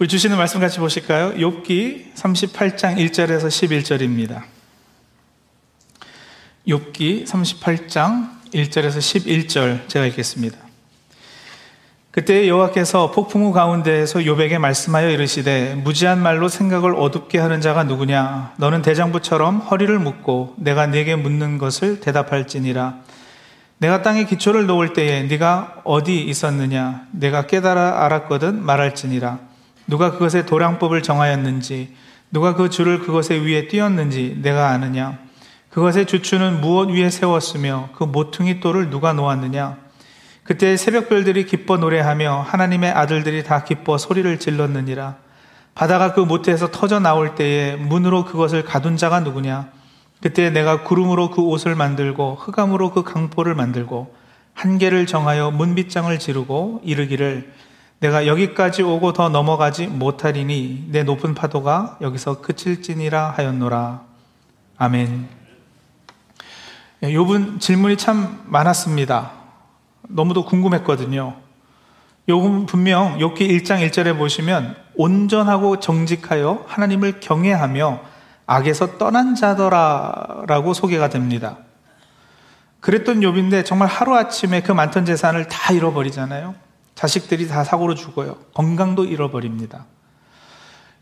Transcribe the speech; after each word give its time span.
우리 0.00 0.06
주시는 0.06 0.36
말씀 0.36 0.60
같이 0.60 0.78
보실까요? 0.78 1.32
욥기 1.34 2.14
38장 2.14 2.98
1절에서 2.98 3.48
11절입니다. 3.48 4.42
욥기 6.68 7.26
38장 7.26 8.28
1절에서 8.54 8.98
11절 8.98 9.88
제가 9.88 10.06
읽겠습니다. 10.06 10.56
그때 12.12 12.46
여호와께서 12.46 13.10
폭풍우 13.10 13.52
가운데에서 13.52 14.20
욥에게 14.20 14.58
말씀하여 14.58 15.10
이르시되 15.10 15.74
무지한 15.74 16.22
말로 16.22 16.48
생각을 16.48 16.94
어둡게 16.94 17.38
하는 17.38 17.60
자가 17.60 17.82
누구냐 17.82 18.54
너는 18.58 18.82
대장부처럼 18.82 19.58
허리를 19.58 19.98
묶고 19.98 20.54
내가 20.58 20.86
네게 20.86 21.16
묻는 21.16 21.58
것을 21.58 21.98
대답할지니라 21.98 23.00
내가 23.78 24.02
땅에 24.02 24.26
기초를 24.26 24.66
놓을 24.66 24.92
때에 24.92 25.24
네가 25.24 25.82
어디 25.82 26.22
있었느냐 26.22 27.06
내가 27.10 27.48
깨달아 27.48 28.04
알았거든 28.04 28.62
말할지니라 28.62 29.47
누가 29.88 30.12
그것의 30.12 30.46
도량법을 30.46 31.02
정하였는지, 31.02 31.94
누가 32.30 32.54
그 32.54 32.68
줄을 32.68 33.00
그것의 33.00 33.44
위에 33.44 33.68
띄었는지 33.68 34.38
내가 34.42 34.68
아느냐? 34.68 35.18
그것의 35.70 36.06
주추는 36.06 36.60
무엇 36.60 36.90
위에 36.90 37.10
세웠으며 37.10 37.88
그 37.96 38.04
모퉁이 38.04 38.60
돌을 38.60 38.90
누가 38.90 39.12
놓았느냐? 39.12 39.78
그때 40.44 40.76
새벽별들이 40.76 41.46
기뻐 41.46 41.78
노래하며 41.78 42.44
하나님의 42.46 42.90
아들들이 42.92 43.42
다 43.42 43.64
기뻐 43.64 43.98
소리를 43.98 44.38
질렀느니라. 44.38 45.16
바다가 45.74 46.12
그 46.12 46.20
모태에서 46.20 46.70
터져 46.70 47.00
나올 47.00 47.34
때에 47.34 47.76
문으로 47.76 48.24
그것을 48.24 48.64
가둔 48.64 48.96
자가 48.96 49.20
누구냐? 49.20 49.70
그때 50.20 50.50
내가 50.50 50.82
구름으로 50.82 51.30
그 51.30 51.42
옷을 51.42 51.74
만들고 51.74 52.36
흑암으로 52.40 52.90
그 52.90 53.04
강포를 53.04 53.54
만들고 53.54 54.14
한계를 54.54 55.06
정하여 55.06 55.50
문빗장을 55.52 56.18
지르고 56.18 56.80
이르기를 56.82 57.52
내가 58.00 58.26
여기까지 58.26 58.82
오고 58.82 59.12
더 59.12 59.28
넘어가지 59.28 59.88
못하리니 59.88 60.86
내 60.90 61.02
높은 61.02 61.34
파도가 61.34 61.98
여기서 62.00 62.40
그칠지니라 62.40 63.30
하였노라. 63.36 64.02
아멘. 64.76 65.28
요분 67.02 67.54
예, 67.54 67.58
질문이 67.58 67.96
참 67.96 68.42
많았습니다. 68.46 69.32
너무도 70.02 70.44
궁금했거든요. 70.44 71.36
요분 72.28 72.66
분명 72.66 73.18
욥기 73.18 73.38
1장 73.38 73.88
1절에 73.88 74.16
보시면 74.16 74.76
온전하고 74.94 75.80
정직하여 75.80 76.64
하나님을 76.68 77.20
경외하며 77.20 78.00
악에서 78.46 78.98
떠난 78.98 79.34
자더라라고 79.34 80.72
소개가 80.72 81.08
됩니다. 81.08 81.58
그랬던 82.80 83.20
욥인데 83.20 83.64
정말 83.64 83.88
하루아침에 83.88 84.62
그 84.62 84.72
많던 84.72 85.04
재산을 85.04 85.48
다 85.48 85.72
잃어버리잖아요. 85.72 86.67
자식들이 86.98 87.46
다 87.46 87.62
사고로 87.62 87.94
죽어요. 87.94 88.34
건강도 88.54 89.04
잃어버립니다. 89.04 89.86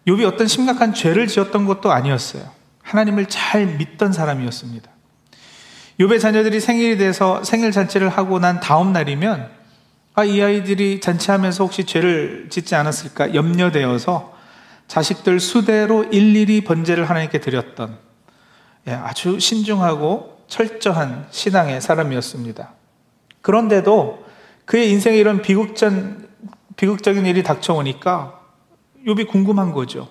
욥이 0.06 0.26
어떤 0.26 0.46
심각한 0.46 0.92
죄를 0.92 1.26
지었던 1.26 1.64
것도 1.64 1.90
아니었어요. 1.90 2.44
하나님을 2.82 3.26
잘 3.30 3.64
믿던 3.64 4.12
사람이었습니다. 4.12 4.90
욥의 5.98 6.20
자녀들이 6.20 6.60
생일이 6.60 6.98
돼서 6.98 7.42
생일 7.44 7.72
잔치를 7.72 8.10
하고 8.10 8.38
난 8.38 8.60
다음 8.60 8.92
날이면 8.92 9.50
아, 10.16 10.24
이 10.24 10.42
아이들이 10.42 11.00
잔치하면서 11.00 11.64
혹시 11.64 11.84
죄를 11.84 12.48
짓지 12.50 12.74
않았을까 12.74 13.34
염려되어서 13.34 14.34
자식들 14.88 15.40
수대로 15.40 16.04
일일이 16.04 16.60
번제를 16.64 17.08
하나님께 17.08 17.40
드렸던 17.40 17.96
예, 18.88 18.92
아주 18.92 19.40
신중하고 19.40 20.42
철저한 20.46 21.28
신앙의 21.30 21.80
사람이었습니다. 21.80 22.74
그런데도 23.40 24.25
그의 24.66 24.90
인생에 24.90 25.16
이런 25.16 25.40
비극전, 25.40 26.28
비극적인 26.76 27.24
일이 27.24 27.42
닥쳐오니까 27.42 28.40
욥이 29.06 29.28
궁금한 29.28 29.72
거죠. 29.72 30.08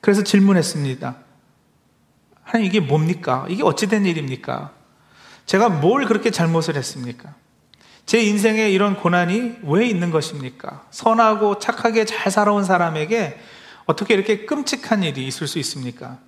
그래서 0.00 0.22
질문했습니다. 0.24 1.16
하나님 2.42 2.66
이게 2.66 2.80
뭡니까? 2.80 3.46
이게 3.48 3.62
어찌된 3.62 4.06
일입니까? 4.06 4.72
제가 5.46 5.68
뭘 5.68 6.06
그렇게 6.06 6.30
잘못을 6.30 6.76
했습니까? 6.76 7.34
제 8.06 8.22
인생에 8.22 8.70
이런 8.70 8.96
고난이 8.96 9.58
왜 9.62 9.86
있는 9.86 10.10
것입니까? 10.10 10.86
선하고 10.90 11.58
착하게 11.58 12.04
잘 12.06 12.32
살아온 12.32 12.64
사람에게 12.64 13.38
어떻게 13.86 14.14
이렇게 14.14 14.46
끔찍한 14.46 15.02
일이 15.02 15.26
있을 15.26 15.46
수 15.46 15.58
있습니까? 15.58 16.18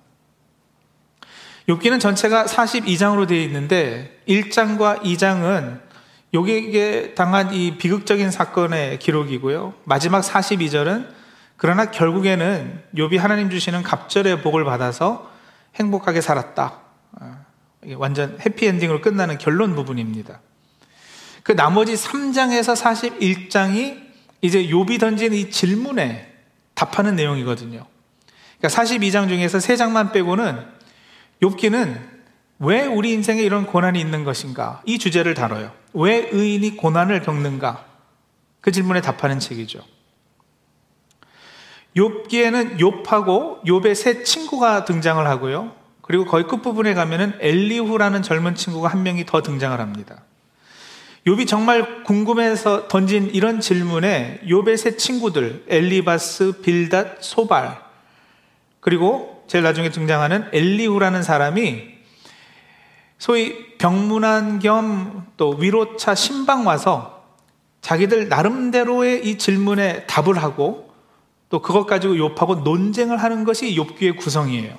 욥기는 1.67 1.99
전체가 1.99 2.45
42장으로 2.45 3.27
되어 3.27 3.41
있는데 3.41 4.21
1장과 4.27 5.01
2장은 5.01 5.86
요게 6.33 7.13
당한 7.15 7.53
이 7.53 7.77
비극적인 7.77 8.31
사건의 8.31 8.99
기록이고요. 8.99 9.73
마지막 9.85 10.21
42절은 10.21 11.07
그러나 11.55 11.89
결국에는 11.89 12.83
욥이 12.95 13.17
하나님 13.17 13.49
주시는 13.49 13.83
갑절의 13.83 14.41
복을 14.41 14.63
받아서 14.63 15.31
행복하게 15.75 16.21
살았다. 16.21 16.79
어, 17.13 17.45
완전 17.95 18.37
해피엔딩으로 18.45 19.01
끝나는 19.01 19.37
결론 19.37 19.75
부분입니다. 19.75 20.41
그 21.43 21.55
나머지 21.55 21.93
3장에서 21.93 22.75
41장이 22.75 24.05
이제 24.41 24.67
욥이 24.67 24.99
던진 24.99 25.33
이 25.33 25.49
질문에 25.49 26.33
답하는 26.73 27.15
내용이거든요. 27.15 27.85
그러니까 28.59 28.83
42장 28.83 29.29
중에서 29.29 29.57
3장만 29.57 30.11
빼고는 30.11 30.65
욥기는 31.41 32.17
왜 32.59 32.85
우리 32.85 33.13
인생에 33.13 33.41
이런 33.41 33.65
고난이 33.65 33.99
있는 33.99 34.23
것인가? 34.23 34.81
이 34.85 34.97
주제를 34.97 35.33
다뤄요. 35.33 35.71
왜 35.97 36.29
의인이 36.31 36.77
고난을 36.77 37.21
겪는가? 37.21 37.85
그 38.61 38.71
질문에 38.71 39.01
답하는 39.01 39.39
책이죠. 39.39 39.79
욥기에는 41.95 42.77
욥하고 42.77 43.63
욥의 43.63 43.95
세 43.95 44.23
친구가 44.23 44.85
등장을 44.85 45.25
하고요. 45.25 45.75
그리고 46.01 46.25
거의 46.25 46.45
끝부분에 46.45 46.93
가면은 46.93 47.33
엘리후라는 47.39 48.21
젊은 48.21 48.53
친구가 48.53 48.87
한 48.87 49.01
명이 49.01 49.25
더 49.25 49.41
등장을 49.41 49.77
합니다. 49.79 50.23
욥이 51.25 51.47
정말 51.47 52.03
궁금해서 52.03 52.87
던진 52.87 53.31
이런 53.33 53.59
질문에 53.59 54.41
욥의 54.45 54.77
세 54.77 54.95
친구들 54.95 55.65
엘리바스, 55.67 56.61
빌닷, 56.61 57.23
소발 57.23 57.81
그리고 58.79 59.43
제일 59.47 59.63
나중에 59.63 59.89
등장하는 59.89 60.49
엘리후라는 60.53 61.23
사람이 61.23 61.97
소위 63.17 63.66
병문안 63.77 64.59
겸 64.59 65.27
또 65.37 65.51
위로차 65.51 66.15
신방 66.15 66.65
와서 66.65 67.23
자기들 67.81 68.27
나름대로의 68.27 69.25
이 69.25 69.37
질문에 69.37 70.07
답을 70.07 70.41
하고 70.41 70.91
또 71.49 71.61
그것 71.61 71.85
가지고 71.85 72.15
욥하고 72.15 72.63
논쟁을 72.63 73.17
하는 73.17 73.45
것이 73.45 73.73
욥기의 73.75 74.17
구성이에요. 74.17 74.77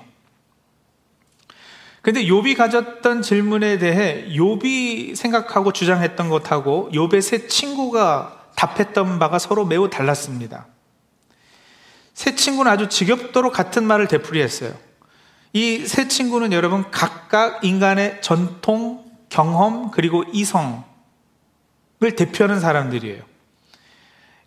근데 2.02 2.24
욥이 2.24 2.56
가졌던 2.56 3.22
질문에 3.22 3.78
대해 3.78 4.26
욥이 4.28 5.14
생각하고 5.14 5.72
주장했던 5.72 6.28
것하고 6.28 6.90
욥의 6.92 7.22
세 7.22 7.46
친구가 7.46 8.50
답했던 8.56 9.18
바가 9.18 9.38
서로 9.38 9.64
매우 9.64 9.88
달랐습니다. 9.88 10.66
세 12.12 12.34
친구는 12.34 12.70
아주 12.70 12.88
지겹도록 12.88 13.52
같은 13.52 13.84
말을 13.84 14.08
되풀이했어요. 14.08 14.74
이 15.52 15.86
세 15.86 16.08
친구는 16.08 16.52
여러분 16.52 16.90
각각 16.90 17.64
인간의 17.64 18.20
전통, 18.22 19.04
경험, 19.28 19.90
그리고 19.90 20.24
이성을 20.32 20.82
대표하는 22.16 22.60
사람들이에요. 22.60 23.22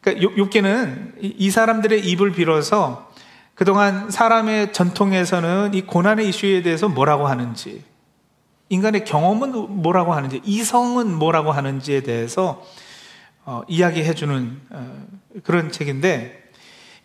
그러니까 0.01 0.27
욥기는 0.27 1.13
이 1.19 1.51
사람들의 1.51 2.05
입을 2.07 2.31
빌어서 2.31 3.11
그동안 3.55 4.09
사람의 4.09 4.73
전통에서는 4.73 5.73
이 5.73 5.81
고난의 5.83 6.29
이슈에 6.29 6.61
대해서 6.63 6.89
뭐라고 6.89 7.27
하는지, 7.27 7.83
인간의 8.69 9.05
경험은 9.05 9.81
뭐라고 9.81 10.13
하는지, 10.13 10.41
이성은 10.43 11.13
뭐라고 11.13 11.51
하는지에 11.51 12.01
대해서 12.01 12.63
어, 13.43 13.63
이야기해주는 13.67 14.61
어, 14.69 15.07
그런 15.43 15.71
책인데, 15.71 16.51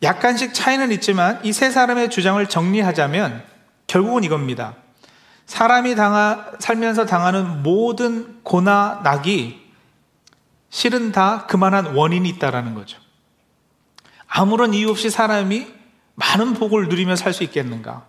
약간씩 0.02 0.54
차이는 0.54 0.92
있지만 0.92 1.40
이 1.44 1.52
세 1.52 1.70
사람의 1.70 2.10
주장을 2.10 2.46
정리하자면 2.46 3.55
결국은 3.86 4.24
이겁니다. 4.24 4.74
사람이 5.46 5.94
당하, 5.94 6.52
살면서 6.58 7.06
당하는 7.06 7.62
모든 7.62 8.42
고나 8.42 9.00
낙이 9.04 9.64
실은 10.70 11.12
다 11.12 11.46
그만한 11.46 11.94
원인이 11.94 12.28
있다라는 12.30 12.74
거죠. 12.74 12.98
아무런 14.26 14.74
이유 14.74 14.90
없이 14.90 15.08
사람이 15.08 15.72
많은 16.14 16.54
복을 16.54 16.88
누리며 16.88 17.16
살 17.16 17.32
수 17.32 17.44
있겠는가? 17.44 18.04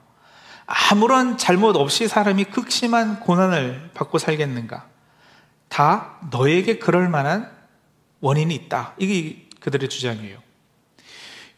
아무런 0.65 1.37
잘못 1.37 1.75
없이 1.77 2.07
사람이 2.07 2.45
극심한 2.45 3.19
고난을 3.19 3.91
받고 3.93 4.17
살겠는가? 4.17 4.87
다 5.69 6.17
너에게 6.31 6.79
그럴 6.79 7.07
만한 7.07 7.51
원인이 8.19 8.53
있다. 8.53 8.93
이게 8.97 9.47
그들의 9.59 9.89
주장이에요. 9.89 10.39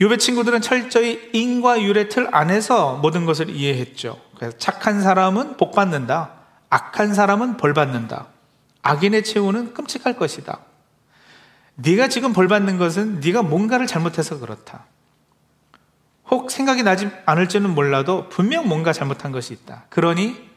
유배 0.02 0.18
친구들은 0.18 0.62
철저히 0.62 1.30
인과 1.34 1.82
율의 1.82 2.10
틀 2.10 2.28
안에서 2.32 2.98
모든 2.98 3.26
것을 3.26 3.50
이해했죠. 3.50 4.20
그래서 4.36 4.58
착한 4.58 5.02
사람은 5.02 5.58
복 5.58 5.74
받는다. 5.74 6.32
악한 6.70 7.14
사람은 7.14 7.58
벌 7.58 7.74
받는다. 7.74 8.28
악인의 8.82 9.24
최후는 9.24 9.74
끔찍할 9.74 10.16
것이다. 10.16 10.60
네가 11.76 12.08
지금 12.08 12.32
벌 12.32 12.48
받는 12.48 12.78
것은 12.78 13.20
네가 13.20 13.44
뭔가를 13.44 13.88
잘못해서 13.88 14.40
그렇다. 14.40 14.86
혹 16.28 16.52
생각이 16.52 16.84
나지 16.84 17.10
않을지는 17.26 17.74
몰라도 17.74 18.30
분명 18.30 18.68
뭔가 18.68 18.94
잘못한 18.94 19.32
것이 19.32 19.54
있다. 19.54 19.86
그러니 19.90 20.50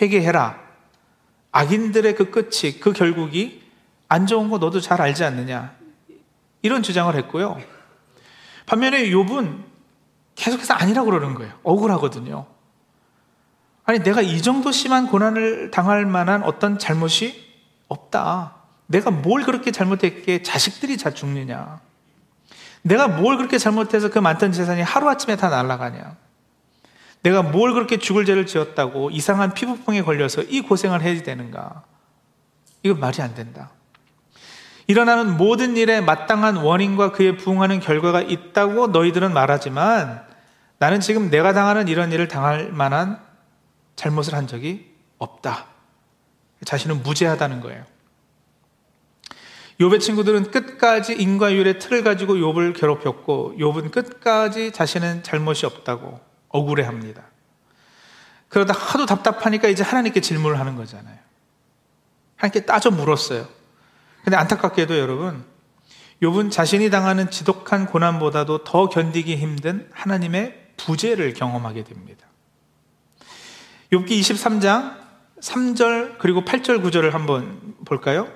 회개해라. 0.00 0.58
악인들의 1.50 2.14
그 2.14 2.30
끝이, 2.30 2.78
그 2.80 2.92
결국이 2.92 3.62
안 4.08 4.26
좋은 4.26 4.48
거 4.48 4.58
너도 4.58 4.80
잘 4.80 5.02
알지 5.02 5.24
않느냐. 5.24 5.74
이런 6.62 6.82
주장을 6.82 7.14
했고요. 7.14 7.60
반면에 8.68 9.08
욥은 9.10 9.64
계속해서 10.34 10.74
아니라고 10.74 11.10
그러는 11.10 11.34
거예요. 11.34 11.52
억울하거든요. 11.62 12.46
아니, 13.84 14.00
내가 14.00 14.20
이 14.20 14.42
정도 14.42 14.70
심한 14.70 15.06
고난을 15.06 15.70
당할 15.70 16.04
만한 16.04 16.42
어떤 16.42 16.78
잘못이 16.78 17.48
없다. 17.88 18.54
내가 18.86 19.10
뭘 19.10 19.42
그렇게 19.42 19.70
잘못했기에 19.70 20.42
자식들이 20.42 20.98
다 20.98 21.10
죽느냐. 21.10 21.80
내가 22.82 23.08
뭘 23.08 23.38
그렇게 23.38 23.56
잘못해서 23.56 24.10
그 24.10 24.18
많던 24.18 24.52
재산이 24.52 24.82
하루아침에 24.82 25.36
다 25.36 25.48
날아가냐. 25.48 26.16
내가 27.22 27.42
뭘 27.42 27.72
그렇게 27.72 27.96
죽을 27.98 28.26
죄를 28.26 28.46
지었다고 28.46 29.10
이상한 29.10 29.54
피부병에 29.54 30.02
걸려서 30.02 30.42
이 30.42 30.60
고생을 30.60 31.00
해야 31.00 31.22
되는가. 31.22 31.84
이건 32.82 33.00
말이 33.00 33.20
안 33.22 33.34
된다. 33.34 33.70
일어나는 34.88 35.36
모든 35.36 35.76
일에 35.76 36.00
마땅한 36.00 36.56
원인과 36.56 37.12
그에 37.12 37.36
부응하는 37.36 37.78
결과가 37.78 38.22
있다고 38.22 38.88
너희들은 38.88 39.34
말하지만 39.34 40.26
나는 40.78 41.00
지금 41.00 41.28
내가 41.28 41.52
당하는 41.52 41.88
이런 41.88 42.10
일을 42.10 42.26
당할 42.26 42.72
만한 42.72 43.20
잘못을 43.96 44.34
한 44.34 44.46
적이 44.46 44.90
없다. 45.18 45.66
자신은 46.64 47.02
무죄하다는 47.02 47.60
거예요. 47.60 47.84
욥의 49.78 50.00
친구들은 50.00 50.50
끝까지 50.50 51.14
인과율의 51.14 51.78
틀을 51.80 52.02
가지고 52.02 52.34
욥을 52.34 52.74
괴롭혔고 52.74 53.56
욥은 53.58 53.92
끝까지 53.92 54.72
자신은 54.72 55.22
잘못이 55.22 55.66
없다고 55.66 56.18
억울해합니다. 56.48 57.24
그러다 58.48 58.72
하도 58.72 59.04
답답하니까 59.04 59.68
이제 59.68 59.82
하나님께 59.82 60.22
질문을 60.22 60.58
하는 60.58 60.76
거잖아요. 60.76 61.18
하나님께 62.36 62.64
따져 62.64 62.90
물었어요. 62.90 63.57
근데 64.28 64.36
안타깝게도 64.36 64.98
여러분, 64.98 65.42
욥은 66.22 66.50
자신이 66.50 66.90
당하는 66.90 67.30
지독한 67.30 67.86
고난보다도 67.86 68.62
더 68.62 68.90
견디기 68.90 69.38
힘든 69.38 69.88
하나님의 69.94 70.72
부재를 70.76 71.32
경험하게 71.32 71.84
됩니다. 71.84 72.26
욥기 73.90 74.10
23장 74.10 74.98
3절 75.40 76.18
그리고 76.18 76.42
8절 76.42 76.84
9절을 76.84 77.12
한번 77.12 77.74
볼까요? 77.86 78.28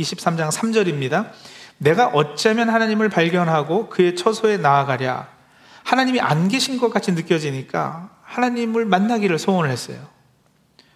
23장 0.00 0.50
3절입니다. 0.50 1.30
내가 1.78 2.08
어쩌면 2.08 2.68
하나님을 2.68 3.08
발견하고 3.08 3.88
그의 3.88 4.16
처소에 4.16 4.56
나아가랴. 4.56 5.28
하나님이 5.84 6.18
안 6.18 6.48
계신 6.48 6.76
것 6.76 6.90
같이 6.90 7.12
느껴지니까 7.12 8.10
하나님을 8.24 8.84
만나기를 8.84 9.38
소원을 9.38 9.70
했어요. 9.70 10.08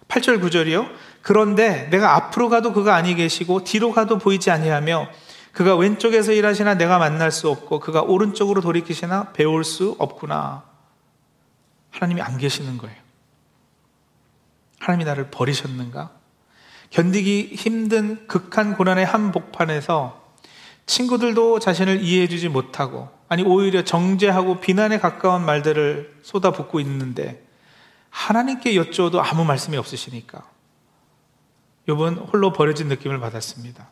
8절 0.09 0.41
9절이요. 0.41 0.89
그런데 1.21 1.87
내가 1.89 2.15
앞으로 2.15 2.49
가도 2.49 2.73
그가 2.73 2.95
아니 2.95 3.15
계시고 3.15 3.63
뒤로 3.63 3.91
가도 3.91 4.17
보이지 4.17 4.49
아니하며 4.51 5.09
그가 5.51 5.75
왼쪽에서 5.75 6.31
일하시나 6.31 6.75
내가 6.75 6.97
만날 6.97 7.31
수 7.31 7.49
없고 7.49 7.79
그가 7.79 8.01
오른쪽으로 8.01 8.61
돌이키시나 8.61 9.33
배울 9.33 9.63
수 9.63 9.95
없구나. 9.99 10.63
하나님이 11.91 12.21
안 12.21 12.37
계시는 12.37 12.77
거예요. 12.77 12.95
하나님이 14.79 15.05
나를 15.05 15.29
버리셨는가? 15.29 16.11
견디기 16.89 17.53
힘든 17.55 18.27
극한 18.27 18.75
고난의 18.75 19.05
한 19.05 19.31
복판에서 19.31 20.21
친구들도 20.85 21.59
자신을 21.59 22.01
이해해주지 22.01 22.49
못하고, 22.49 23.09
아니, 23.29 23.43
오히려 23.43 23.83
정죄하고 23.83 24.59
비난에 24.59 24.99
가까운 24.99 25.45
말들을 25.45 26.19
쏟아붓고 26.21 26.79
있는데, 26.81 27.45
하나님께 28.09 28.75
여쭈어도 28.75 29.21
아무 29.21 29.45
말씀이 29.45 29.77
없으시니까, 29.77 30.43
요번 31.87 32.15
홀로 32.15 32.53
버려진 32.53 32.87
느낌을 32.87 33.19
받았습니다. 33.19 33.89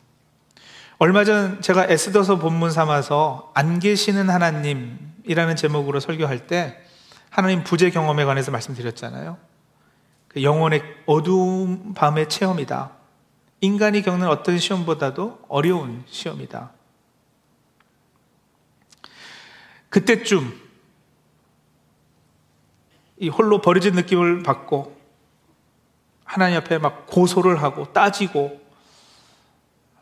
얼마 1.00 1.24
전 1.24 1.62
제가 1.62 1.88
에스더서 1.88 2.40
본문 2.40 2.72
삼아서 2.72 3.52
안 3.56 3.80
계시는 3.80 4.30
하나님이라는 4.30 5.56
제목으로 5.56 6.00
설교할 6.00 6.48
때 6.48 6.78
하나님 7.30 7.64
부재 7.64 7.90
경험에 7.90 8.26
관해서 8.26 8.52
말씀드렸잖아요. 8.52 9.38
그 10.28 10.44
영혼의 10.44 10.84
어두운 11.06 11.94
밤의 11.94 12.30
체험이다. 12.30 12.92
인간이 13.62 14.02
겪는 14.02 14.28
어떤 14.28 14.58
시험보다도 14.58 15.40
어려운 15.48 16.04
시험이다. 16.08 16.72
그때쯤 19.90 20.70
이 23.18 23.30
홀로 23.30 23.60
버려진 23.62 23.96
느낌을 23.96 24.44
받고 24.44 24.99
하나님 26.30 26.58
앞에 26.58 26.78
막 26.78 27.08
고소를 27.08 27.64
하고 27.64 27.92
따지고 27.92 28.62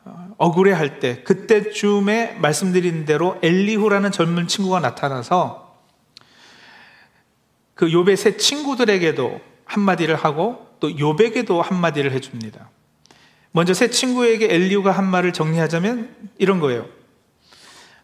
어, 0.03 0.27
억울해 0.37 0.73
할 0.73 0.99
때, 0.99 1.23
그때쯤에 1.23 2.33
말씀드린 2.41 3.05
대로 3.05 3.37
엘리후라는 3.41 4.11
젊은 4.11 4.45
친구가 4.49 4.81
나타나서 4.81 5.73
그 7.75 7.87
욥의 7.87 8.17
세 8.17 8.35
친구들에게도 8.35 9.39
한마디를 9.63 10.15
하고 10.15 10.67
또 10.81 10.89
욥에게도 10.89 11.61
한마디를 11.61 12.11
해줍니다. 12.11 12.71
먼저 13.51 13.73
새 13.73 13.89
친구에게 13.89 14.53
엘리우가 14.53 14.91
한 14.91 15.05
말을 15.05 15.31
정리하자면 15.31 16.33
이런 16.39 16.59
거예요. 16.59 16.87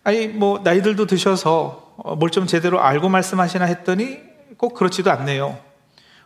아니 0.06 0.30
뭐 0.30 0.62
나이들도 0.64 1.08
드셔서 1.08 1.94
어, 1.98 2.16
뭘좀 2.16 2.48
제대로 2.48 2.80
알고 2.80 3.10
말씀하시나 3.10 3.66
했더니 3.66 4.20
꼭 4.56 4.76
그렇지도 4.76 5.12
않네요. 5.12 5.73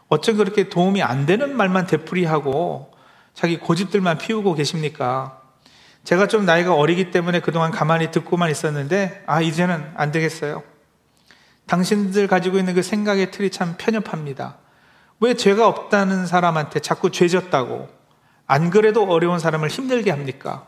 어쩜 0.09 0.37
그렇게 0.37 0.69
도움이 0.69 1.01
안 1.01 1.25
되는 1.25 1.55
말만 1.55 1.87
되풀이하고 1.87 2.91
자기 3.33 3.57
고집들만 3.57 4.17
피우고 4.17 4.53
계십니까? 4.53 5.41
제가 6.03 6.27
좀 6.27 6.45
나이가 6.45 6.73
어리기 6.73 7.11
때문에 7.11 7.41
그동안 7.41 7.71
가만히 7.71 8.11
듣고만 8.11 8.49
있었는데 8.49 9.23
아 9.27 9.41
이제는 9.41 9.91
안 9.95 10.11
되겠어요. 10.11 10.63
당신들 11.65 12.27
가지고 12.27 12.57
있는 12.57 12.73
그 12.73 12.81
생각의 12.81 13.31
틀이 13.31 13.49
참 13.49 13.75
편협합니다. 13.77 14.57
왜 15.19 15.33
죄가 15.33 15.67
없다는 15.67 16.25
사람한테 16.25 16.79
자꾸 16.79 17.11
죄 17.11 17.27
졌다고 17.27 17.89
안 18.45 18.69
그래도 18.69 19.03
어려운 19.03 19.39
사람을 19.39 19.67
힘들게 19.67 20.11
합니까? 20.11 20.65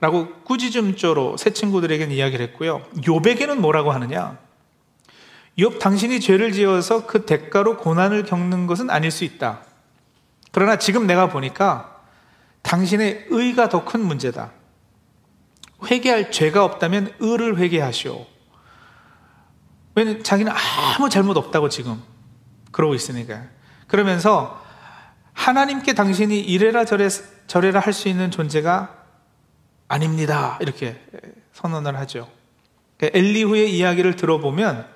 라고 0.00 0.28
꾸짖음조로 0.44 1.36
새 1.36 1.50
친구들에게는 1.50 2.14
이야기를 2.14 2.46
했고요. 2.48 2.82
욥에게는 2.98 3.56
뭐라고 3.56 3.90
하느냐? 3.92 4.38
욥 5.58 5.78
당신이 5.78 6.20
죄를 6.20 6.52
지어서 6.52 7.06
그 7.06 7.26
대가로 7.26 7.76
고난을 7.78 8.24
겪는 8.24 8.66
것은 8.66 8.90
아닐 8.90 9.10
수 9.10 9.24
있다. 9.24 9.60
그러나 10.52 10.78
지금 10.78 11.06
내가 11.06 11.28
보니까 11.28 12.00
당신의 12.62 13.26
의가 13.28 13.68
더 13.68 13.84
큰 13.84 14.00
문제다. 14.04 14.52
회개할 15.90 16.30
죄가 16.30 16.64
없다면 16.64 17.14
의를 17.20 17.58
회개하시오. 17.58 18.26
왜냐면 19.94 20.24
자기는 20.24 20.50
아무 20.96 21.08
잘못 21.08 21.36
없다고 21.36 21.68
지금 21.68 22.02
그러고 22.72 22.94
있으니까. 22.94 23.44
그러면서 23.86 24.60
하나님께 25.34 25.92
당신이 25.94 26.40
이래라 26.40 26.84
저래, 26.84 27.08
저래라 27.46 27.80
할 27.80 27.92
수 27.92 28.08
있는 28.08 28.30
존재가 28.30 29.04
아닙니다. 29.88 30.58
이렇게 30.60 31.00
선언을 31.52 31.96
하죠. 31.98 32.28
그러니까 32.96 33.18
엘리후의 33.18 33.76
이야기를 33.76 34.16
들어보면 34.16 34.93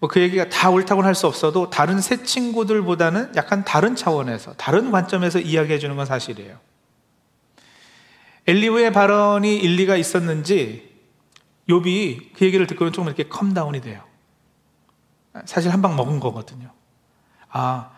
뭐 0.00 0.08
그 0.08 0.20
얘기가 0.20 0.48
다 0.50 0.68
옳다고는 0.70 1.06
할 1.08 1.14
수 1.14 1.26
없어도 1.26 1.70
다른 1.70 2.00
새 2.00 2.22
친구들보다는 2.22 3.32
약간 3.36 3.64
다른 3.64 3.96
차원에서 3.96 4.54
다른 4.54 4.90
관점에서 4.90 5.38
이야기해 5.40 5.78
주는 5.78 5.96
건 5.96 6.04
사실이에요. 6.06 6.58
엘리후의 8.46 8.92
발언이 8.92 9.56
일리가 9.56 9.96
있었는지 9.96 10.92
욥이 11.68 12.34
그 12.36 12.44
얘기를 12.44 12.66
듣고는 12.66 12.92
조금 12.92 13.08
이렇게 13.08 13.24
calm 13.28 13.51
down이 13.51 13.80
돼요. 13.80 14.02
사실 15.46 15.72
한 15.72 15.80
방 15.80 15.96
먹은 15.96 16.20
거거든요. 16.20 16.70
아, 17.48 17.90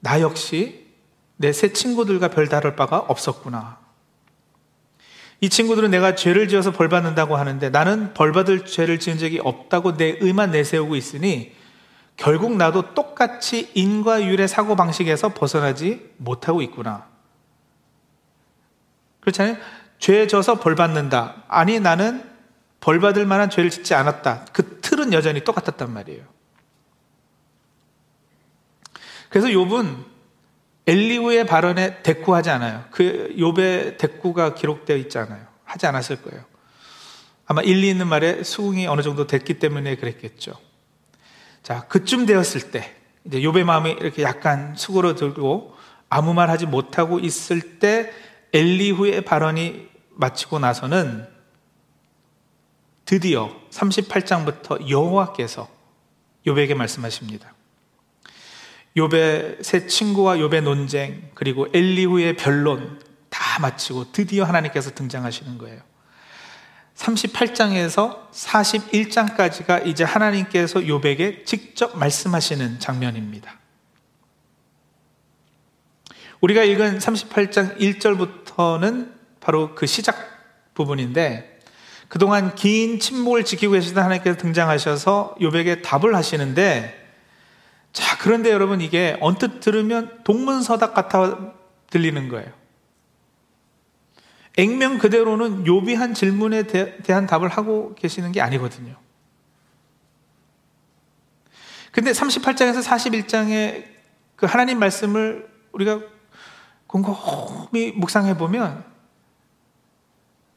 나 0.00 0.20
역시 0.20 0.86
내 1.36 1.52
세 1.52 1.72
친구들과 1.72 2.28
별 2.28 2.48
다를 2.48 2.76
바가 2.76 2.98
없었구나. 3.00 3.78
이 5.42 5.48
친구들은 5.48 5.90
내가 5.90 6.14
죄를 6.14 6.46
지어서 6.46 6.70
벌 6.70 6.88
받는다고 6.88 7.36
하는데 7.36 7.68
나는 7.68 8.14
벌 8.14 8.30
받을 8.30 8.64
죄를 8.64 9.00
지은 9.00 9.18
적이 9.18 9.40
없다고 9.40 9.96
내 9.96 10.16
의만 10.20 10.52
내세우고 10.52 10.94
있으니 10.94 11.52
결국 12.16 12.56
나도 12.56 12.94
똑같이 12.94 13.68
인과율의 13.74 14.46
사고 14.46 14.76
방식에서 14.76 15.34
벗어나지 15.34 16.08
못하고 16.16 16.62
있구나. 16.62 17.08
그렇잖아요. 19.20 19.56
죄 19.98 20.28
져서 20.28 20.60
벌 20.60 20.76
받는다. 20.76 21.42
아니 21.48 21.80
나는 21.80 22.22
벌 22.80 23.00
받을 23.00 23.26
만한 23.26 23.50
죄를 23.50 23.68
짓지 23.68 23.94
않았다. 23.94 24.46
그 24.52 24.78
틀은 24.80 25.12
여전히 25.12 25.42
똑같았단 25.42 25.92
말이에요. 25.92 26.22
그래서 29.28 29.48
욥은 29.48 30.11
엘리우의 30.92 31.46
발언에 31.46 32.02
대꾸하지 32.02 32.50
않아요. 32.50 32.84
그 32.90 33.34
욥의 33.38 33.96
대꾸가 33.96 34.52
기록되어 34.54 34.96
있지 34.98 35.16
않아요. 35.16 35.46
하지 35.64 35.86
않았을 35.86 36.20
거예요. 36.20 36.44
아마 37.46 37.62
일리 37.62 37.88
있는 37.88 38.06
말에 38.08 38.42
수긍이 38.42 38.86
어느 38.86 39.00
정도 39.00 39.26
됐기 39.26 39.58
때문에 39.58 39.96
그랬겠죠. 39.96 40.52
자, 41.62 41.86
그쯤 41.88 42.26
되었을 42.26 42.72
때, 42.72 42.94
이제 43.24 43.40
욥의 43.40 43.64
마음이 43.64 43.92
이렇게 43.92 44.22
약간 44.22 44.74
수그러들고 44.76 45.74
아무 46.10 46.34
말 46.34 46.50
하지 46.50 46.66
못하고 46.66 47.20
있을 47.20 47.78
때 47.78 48.12
엘리후의 48.52 49.22
발언이 49.22 49.88
마치고 50.10 50.58
나서는 50.58 51.26
드디어 53.06 53.50
38장부터 53.70 54.90
여호와께서 54.90 55.68
욥에게 56.46 56.74
말씀하십니다. 56.74 57.54
욥의 58.96 59.62
새 59.62 59.86
친구와 59.86 60.36
욥의 60.36 60.62
논쟁 60.62 61.30
그리고 61.34 61.66
엘리후의 61.72 62.36
변론 62.36 63.00
다 63.30 63.60
마치고 63.60 64.12
드디어 64.12 64.44
하나님께서 64.44 64.90
등장하시는 64.90 65.58
거예요. 65.58 65.80
38장에서 66.96 68.30
41장까지가 68.30 69.86
이제 69.86 70.04
하나님께서 70.04 70.80
욥에게 70.80 71.46
직접 71.46 71.96
말씀하시는 71.96 72.78
장면입니다. 72.78 73.58
우리가 76.40 76.64
읽은 76.64 76.98
38장 76.98 77.78
1절부터는 77.78 79.12
바로 79.40 79.74
그 79.74 79.86
시작 79.86 80.16
부분인데 80.74 81.60
그동안 82.08 82.54
긴 82.54 83.00
침묵을 83.00 83.44
지키고 83.44 83.72
계시던 83.72 84.04
하나님께서 84.04 84.36
등장하셔서 84.36 85.36
욥에게 85.40 85.82
답을 85.82 86.14
하시는데 86.14 87.01
자, 87.92 88.16
그런데 88.18 88.50
여러분 88.50 88.80
이게 88.80 89.16
언뜻 89.20 89.60
들으면 89.60 90.22
동문서답 90.24 90.94
같아 90.94 91.52
들리는 91.90 92.28
거예요. 92.28 92.50
액면 94.58 94.98
그대로는 94.98 95.66
요비한 95.66 96.14
질문에 96.14 96.64
대, 96.64 97.12
한 97.12 97.26
답을 97.26 97.48
하고 97.48 97.94
계시는 97.94 98.32
게 98.32 98.40
아니거든요. 98.40 98.96
근데 101.90 102.12
38장에서 102.12 102.82
41장의 102.82 103.84
그 104.36 104.46
하나님 104.46 104.78
말씀을 104.78 105.48
우리가 105.72 106.00
곰곰이 106.86 107.92
묵상해 107.92 108.36
보면 108.36 108.84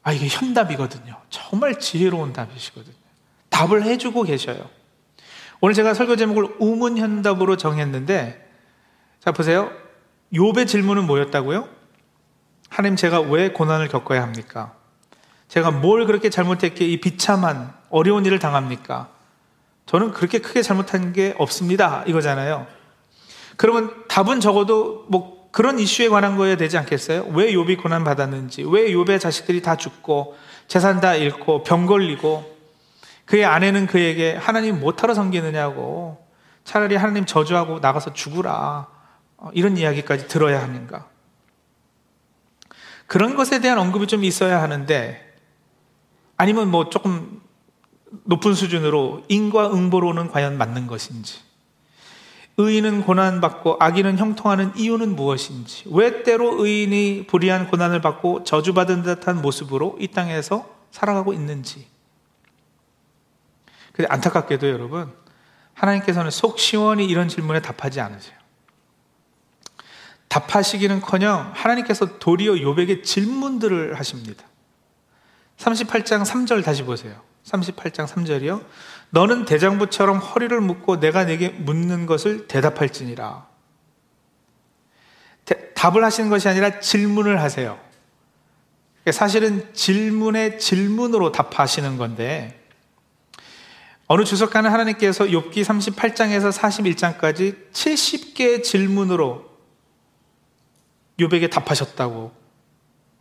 아 0.03 0.11
이게 0.13 0.27
현답이거든요. 0.27 1.21
정말 1.29 1.79
지혜로운 1.79 2.31
답이시거든요. 2.31 2.95
답을 3.49 3.83
해주고 3.83 4.23
계셔요. 4.23 4.69
오늘 5.65 5.73
제가 5.73 5.95
설교 5.95 6.15
제목을 6.15 6.57
우문현답으로 6.59 7.57
정했는데 7.57 8.39
자 9.19 9.31
보세요. 9.31 9.71
욥의 10.31 10.67
질문은 10.67 11.07
뭐였다고요? 11.07 11.67
하나님 12.69 12.95
제가 12.95 13.21
왜 13.21 13.49
고난을 13.49 13.87
겪어야 13.87 14.21
합니까? 14.21 14.75
제가 15.47 15.71
뭘 15.71 16.05
그렇게 16.05 16.29
잘못했기에 16.29 16.87
이 16.87 17.01
비참한 17.01 17.73
어려운 17.89 18.27
일을 18.27 18.37
당합니까? 18.37 19.09
저는 19.87 20.11
그렇게 20.11 20.37
크게 20.37 20.61
잘못한 20.61 21.13
게 21.13 21.33
없습니다. 21.39 22.03
이거잖아요. 22.05 22.67
그러면 23.57 23.91
답은 24.07 24.41
적어도 24.41 25.07
뭐 25.09 25.49
그런 25.49 25.79
이슈에 25.79 26.09
관한 26.09 26.37
거여야 26.37 26.57
되지 26.57 26.77
않겠어요? 26.77 27.25
왜 27.33 27.51
욥이 27.51 27.81
고난 27.81 28.03
받았는지, 28.03 28.65
왜 28.69 28.91
욥의 28.91 29.19
자식들이 29.19 29.63
다 29.63 29.77
죽고 29.77 30.37
재산 30.67 31.01
다 31.01 31.15
잃고 31.15 31.63
병 31.63 31.87
걸리고 31.87 32.54
그의 33.25 33.45
아내는 33.45 33.87
그에게 33.87 34.35
하나님 34.35 34.79
못하러 34.79 35.13
섬기느냐고 35.13 36.23
차라리 36.63 36.95
하나님 36.95 37.25
저주하고 37.25 37.79
나가서 37.79 38.13
죽으라 38.13 38.87
어, 39.37 39.49
이런 39.53 39.77
이야기까지 39.77 40.27
들어야 40.27 40.61
하는가? 40.61 41.07
그런 43.07 43.35
것에 43.35 43.59
대한 43.59 43.77
언급이 43.77 44.07
좀 44.07 44.23
있어야 44.23 44.61
하는데 44.61 45.21
아니면 46.37 46.69
뭐 46.69 46.89
조금 46.89 47.41
높은 48.23 48.53
수준으로 48.53 49.23
인과 49.27 49.73
응보로는 49.73 50.29
과연 50.29 50.57
맞는 50.57 50.87
것인지 50.87 51.39
의인은 52.57 53.03
고난받고 53.03 53.77
악인은 53.79 54.17
형통하는 54.17 54.71
이유는 54.77 55.15
무엇인지 55.15 55.85
왜 55.91 56.23
때로 56.23 56.63
의인이 56.63 57.27
불의한 57.27 57.67
고난을 57.67 58.01
받고 58.01 58.43
저주받은 58.43 59.03
듯한 59.03 59.41
모습으로 59.41 59.97
이 59.99 60.07
땅에서 60.07 60.67
살아가고 60.91 61.33
있는지 61.33 61.87
근데 63.95 64.09
안타깝게도 64.11 64.67
여러분 64.69 65.13
하나님께서는 65.73 66.29
속 66.29 66.59
시원히 66.59 67.05
이런 67.05 67.29
질문에 67.29 67.61
답하지 67.61 68.01
않으세요 68.01 68.35
답하시기는 70.27 70.99
커녕 70.99 71.49
하나님께서 71.55 72.19
도리어 72.19 72.55
욥에게 72.55 73.05
질문들을 73.05 73.97
하십니다. 73.97 74.43
38장 75.57 76.25
3절 76.25 76.61
다시 76.65 76.83
보세요. 76.83 77.21
38장 77.45 78.05
3절이요. 78.05 78.65
너는 79.11 79.45
대장부처럼 79.45 80.17
허리를 80.17 80.59
묶고 80.59 80.99
내가 80.99 81.23
내게 81.23 81.49
묻는 81.49 82.05
것을 82.05 82.49
대답할지니라. 82.49 83.47
대, 85.45 85.73
답을 85.73 86.03
하시는 86.03 86.29
것이 86.29 86.49
아니라 86.49 86.81
질문을 86.81 87.41
하세요. 87.41 87.79
사실은 89.13 89.73
질문의 89.73 90.59
질문으로 90.59 91.31
답하시는 91.31 91.95
건데 91.95 92.64
어느 94.07 94.23
주석가는 94.23 94.69
하나님께서 94.69 95.25
욥기 95.25 95.63
38장에서 95.63 96.51
41장까지 96.51 97.71
70개의 97.71 98.63
질문으로 98.63 99.49
욥에게 101.19 101.49
답하셨다고 101.49 102.31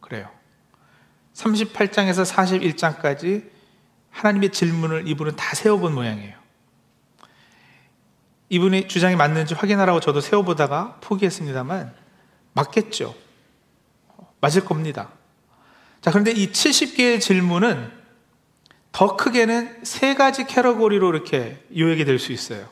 그래요. 0.01 0.29
38장에서 1.33 2.27
41장까지 2.27 3.51
하나님의 4.11 4.51
질문을 4.53 5.09
이분은 5.09 5.37
다 5.37 5.55
세워본 5.55 5.95
모양이에요. 5.95 6.37
이분의 8.51 8.89
주장이 8.89 9.17
맞는지 9.17 9.55
확인하라고 9.55 10.01
저도 10.01 10.21
세워보다가 10.21 10.99
포기했습니다만 11.01 11.95
맞겠죠. 12.53 13.15
맞을 14.41 14.65
겁니다. 14.65 15.11
자, 16.03 16.11
그런데 16.11 16.31
이 16.31 16.53
70개의 16.53 17.21
질문은 17.21 18.04
더 18.95 19.17
크게는 19.17 19.85
세 19.85 20.15
가지 20.15 20.47
캐러고리로 20.47 21.09
이렇게 21.13 21.61
요약이 21.77 22.05
될 22.05 22.21
수 22.21 22.31
있어요. 22.31 22.69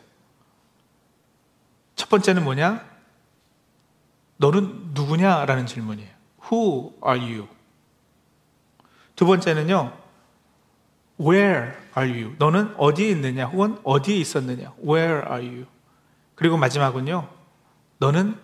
첫 1.96 2.08
번째는 2.08 2.44
뭐냐? 2.44 2.84
너는 4.36 4.92
누구냐 4.94 5.44
라는 5.46 5.66
질문이에요. 5.66 6.10
Who 6.44 6.92
are 7.04 7.20
you? 7.20 7.48
두 9.16 9.26
번째는요. 9.26 9.92
Where 11.20 11.72
are 11.98 12.22
you? 12.22 12.36
너는 12.38 12.72
어디에 12.78 13.10
있느냐? 13.10 13.46
혹은 13.46 13.78
어디에 13.82 14.16
있었느냐? 14.16 14.74
Where 14.80 15.22
are 15.28 15.44
you? 15.44 15.66
그리고 16.36 16.56
마지막은요. 16.56 17.28
너는 17.98 18.38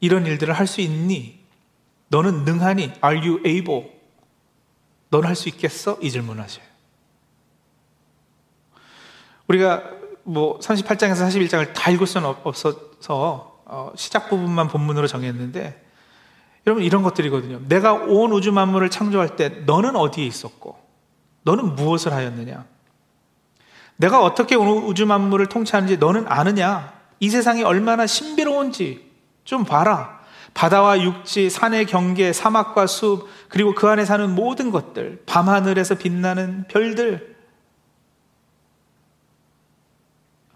이런 0.00 0.26
일들을 0.26 0.52
할 0.52 0.66
수 0.66 0.82
있니? 0.82 1.40
너는 2.08 2.44
능하니? 2.44 2.92
Are 3.02 3.16
you 3.18 3.40
able? 3.46 3.95
너는 5.16 5.28
할 5.28 5.34
수 5.36 5.48
있겠어? 5.48 5.98
이 6.02 6.10
질문을 6.10 6.42
하셔요. 6.42 6.64
우리가 9.48 9.82
뭐 10.24 10.58
38장에서 10.58 11.26
41장을 11.28 11.72
다 11.72 11.90
읽을 11.90 12.06
수는 12.06 12.28
없어서 12.42 13.60
어, 13.64 13.92
시작 13.96 14.28
부분만 14.28 14.68
본문으로 14.68 15.06
정했는데 15.06 15.84
여러분 16.66 16.84
이런 16.84 17.02
것들이거든요. 17.02 17.60
내가 17.68 17.94
온 17.94 18.32
우주 18.32 18.52
만물을 18.52 18.90
창조할 18.90 19.36
때 19.36 19.48
너는 19.48 19.96
어디에 19.96 20.26
있었고 20.26 20.76
너는 21.42 21.76
무엇을 21.76 22.12
하였느냐? 22.12 22.64
내가 23.96 24.22
어떻게 24.22 24.56
온 24.56 24.84
우주 24.84 25.06
만물을 25.06 25.46
통치하는지 25.46 25.96
너는 25.96 26.26
아느냐? 26.28 26.92
이 27.20 27.30
세상이 27.30 27.62
얼마나 27.62 28.06
신비로운지 28.06 29.10
좀 29.44 29.64
봐라. 29.64 30.15
바다와 30.56 31.02
육지, 31.02 31.50
산의 31.50 31.84
경계, 31.84 32.32
사막과 32.32 32.86
숲, 32.86 33.28
그리고 33.50 33.74
그 33.74 33.88
안에 33.88 34.06
사는 34.06 34.34
모든 34.34 34.70
것들, 34.70 35.22
밤하늘에서 35.26 35.96
빛나는 35.96 36.64
별들. 36.68 37.36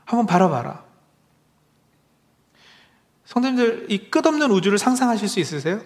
한번 0.06 0.26
바라봐라. 0.26 0.82
성도님들, 3.26 3.86
이 3.90 4.10
끝없는 4.10 4.50
우주를 4.50 4.78
상상하실 4.78 5.28
수 5.28 5.38
있으세요? 5.38 5.82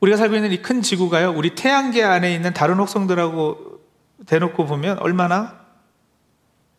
우리가 0.00 0.16
살고 0.16 0.34
있는 0.34 0.50
이 0.50 0.60
큰 0.60 0.82
지구가요, 0.82 1.30
우리 1.30 1.54
태양계 1.54 2.02
안에 2.02 2.34
있는 2.34 2.52
다른 2.52 2.74
혹성들하고 2.78 3.80
대놓고 4.26 4.66
보면 4.66 4.98
얼마나 4.98 5.60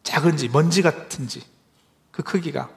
작은지, 0.04 0.50
먼지 0.50 0.82
같은지, 0.82 1.42
그 2.12 2.22
크기가. 2.22 2.70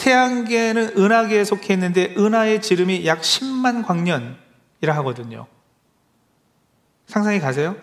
태양계는 0.00 0.96
은하계에 0.96 1.44
속해 1.44 1.74
있는데 1.74 2.14
은하의 2.16 2.62
지름이 2.62 3.06
약 3.06 3.20
10만 3.20 3.86
광년이라 3.86 4.96
하거든요. 4.96 5.46
상상이 7.06 7.38
가세요? 7.38 7.76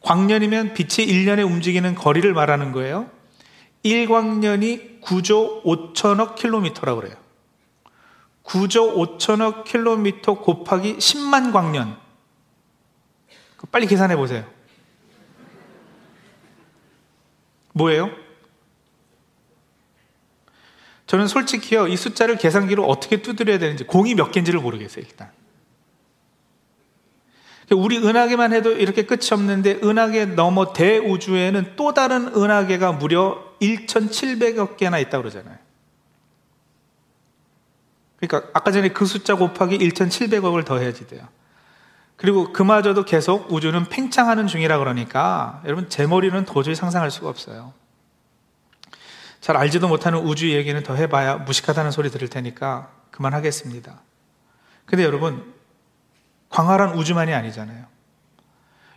광년이면 0.00 0.74
빛이 0.74 1.06
1년에 1.06 1.46
움직이는 1.46 1.94
거리를 1.94 2.32
말하는 2.32 2.72
거예요. 2.72 3.08
1광년이 3.84 5.00
9조 5.00 5.62
5천억 5.62 6.34
킬로미터라고 6.34 7.00
그래요. 7.02 7.16
9조 8.44 9.18
5천억 9.18 9.64
킬로미터 9.64 10.40
곱하기 10.40 10.96
10만 10.96 11.52
광년. 11.52 11.96
빨리 13.70 13.86
계산해 13.86 14.16
보세요. 14.16 14.44
뭐예요? 17.74 18.10
저는 21.10 21.26
솔직히요, 21.26 21.88
이 21.88 21.96
숫자를 21.96 22.36
계산기로 22.36 22.86
어떻게 22.86 23.20
두드려야 23.20 23.58
되는지, 23.58 23.82
공이 23.82 24.14
몇 24.14 24.30
개인지를 24.30 24.60
모르겠어요, 24.60 25.04
일단. 25.04 25.32
우리 27.72 27.98
은하계만 27.98 28.52
해도 28.52 28.70
이렇게 28.70 29.06
끝이 29.06 29.30
없는데, 29.32 29.80
은하계 29.82 30.26
넘어 30.36 30.72
대우주에는 30.72 31.72
또 31.74 31.94
다른 31.94 32.28
은하계가 32.28 32.92
무려 32.92 33.42
1,700여 33.60 34.76
개나 34.76 35.00
있다고 35.00 35.22
그러잖아요. 35.22 35.58
그러니까 38.18 38.48
아까 38.54 38.70
전에 38.70 38.90
그 38.90 39.04
숫자 39.04 39.34
곱하기 39.34 39.78
1,700억을 39.78 40.64
더해야지 40.64 41.08
돼요. 41.08 41.26
그리고 42.14 42.52
그마저도 42.52 43.04
계속 43.04 43.52
우주는 43.52 43.84
팽창하는 43.86 44.46
중이라 44.46 44.78
그러니까 44.78 45.60
여러분 45.64 45.88
제 45.88 46.06
머리는 46.06 46.44
도저히 46.44 46.76
상상할 46.76 47.10
수가 47.10 47.28
없어요. 47.28 47.79
잘 49.40 49.56
알지도 49.56 49.88
못하는 49.88 50.18
우주 50.20 50.50
얘기는 50.52 50.80
더 50.82 50.94
해봐야 50.94 51.36
무식하다는 51.36 51.90
소리 51.90 52.10
들을 52.10 52.28
테니까 52.28 52.90
그만하겠습니다. 53.10 54.00
근데 54.84 55.04
여러분 55.04 55.54
광활한 56.50 56.94
우주만이 56.96 57.32
아니잖아요. 57.32 57.86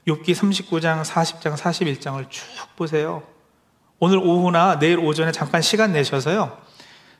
욥기 0.08 0.32
39장, 0.32 1.04
40장, 1.04 1.56
41장을 1.56 2.30
쭉 2.30 2.44
보세요. 2.76 3.24
오늘 4.00 4.18
오후나 4.18 4.80
내일 4.80 5.00
오전에 5.00 5.32
잠깐 5.32 5.62
시간 5.62 5.94
내셔서요. 5.94 6.58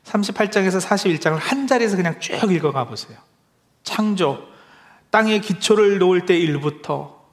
38장에서 0.04 0.82
41장을 0.82 1.38
한 1.38 1.66
자리에서 1.66 1.96
그냥 1.96 2.20
쭉 2.20 2.52
읽어가 2.52 2.86
보세요. 2.86 3.18
창조, 3.84 4.46
땅의 5.12 5.42
기초를 5.42 6.00
놓을 6.00 6.26
때 6.26 6.38
일부터 6.38 7.24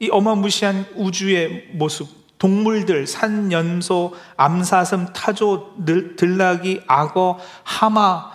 이 0.00 0.10
어마무시한 0.10 0.86
우주의 0.96 1.68
모습, 1.72 2.08
동물들, 2.38 3.06
산, 3.06 3.52
연소, 3.52 4.14
암사슴, 4.36 5.12
타조, 5.12 5.76
들나귀, 6.16 6.82
악어, 6.86 7.38
하마 7.62 8.30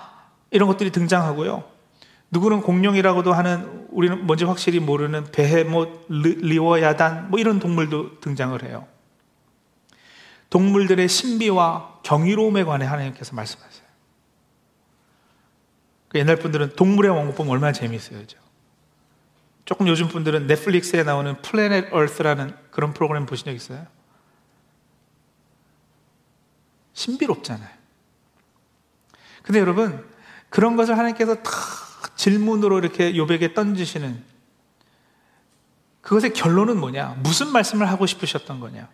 이런 0.51 0.67
것들이 0.67 0.91
등장하고요. 0.91 1.63
누구는 2.31 2.61
공룡이라고도 2.61 3.33
하는 3.33 3.87
우리는 3.89 4.25
뭔지 4.25 4.45
확실히 4.45 4.79
모르는 4.79 5.25
베헤못, 5.31 6.05
리워야단 6.09 7.29
뭐 7.29 7.39
이런 7.39 7.59
동물도 7.59 8.19
등장을 8.19 8.61
해요. 8.63 8.87
동물들의 10.49 11.07
신비와 11.07 11.99
경이로움에 12.03 12.63
관해 12.63 12.85
하나님께서 12.85 13.35
말씀하세요. 13.35 13.89
그 16.09 16.17
옛날 16.17 16.37
분들은 16.37 16.75
동물의 16.75 17.11
왕국 17.11 17.35
보면 17.35 17.51
얼마나 17.51 17.71
재미있어요. 17.71 18.19
그죠? 18.19 18.37
조금 19.65 19.87
요즘 19.87 20.07
분들은 20.07 20.47
넷플릭스에 20.47 21.03
나오는 21.03 21.41
플래닛 21.41 21.93
얼스라는 21.93 22.55
그런 22.71 22.93
프로그램 22.93 23.25
보신 23.25 23.45
적 23.45 23.53
있어요? 23.53 23.85
신비롭잖아요. 26.93 27.69
근데 29.43 29.59
여러분, 29.59 30.05
그런 30.49 30.75
것을 30.75 30.97
하나님께서 30.97 31.35
다 31.35 31.51
질문으로 32.15 32.79
이렇게 32.79 33.15
요백에 33.15 33.53
던지시는 33.53 34.23
그것의 36.01 36.33
결론은 36.33 36.79
뭐냐? 36.79 37.17
무슨 37.19 37.51
말씀을 37.51 37.87
하고 37.87 38.05
싶으셨던 38.05 38.59
거냐? 38.59 38.89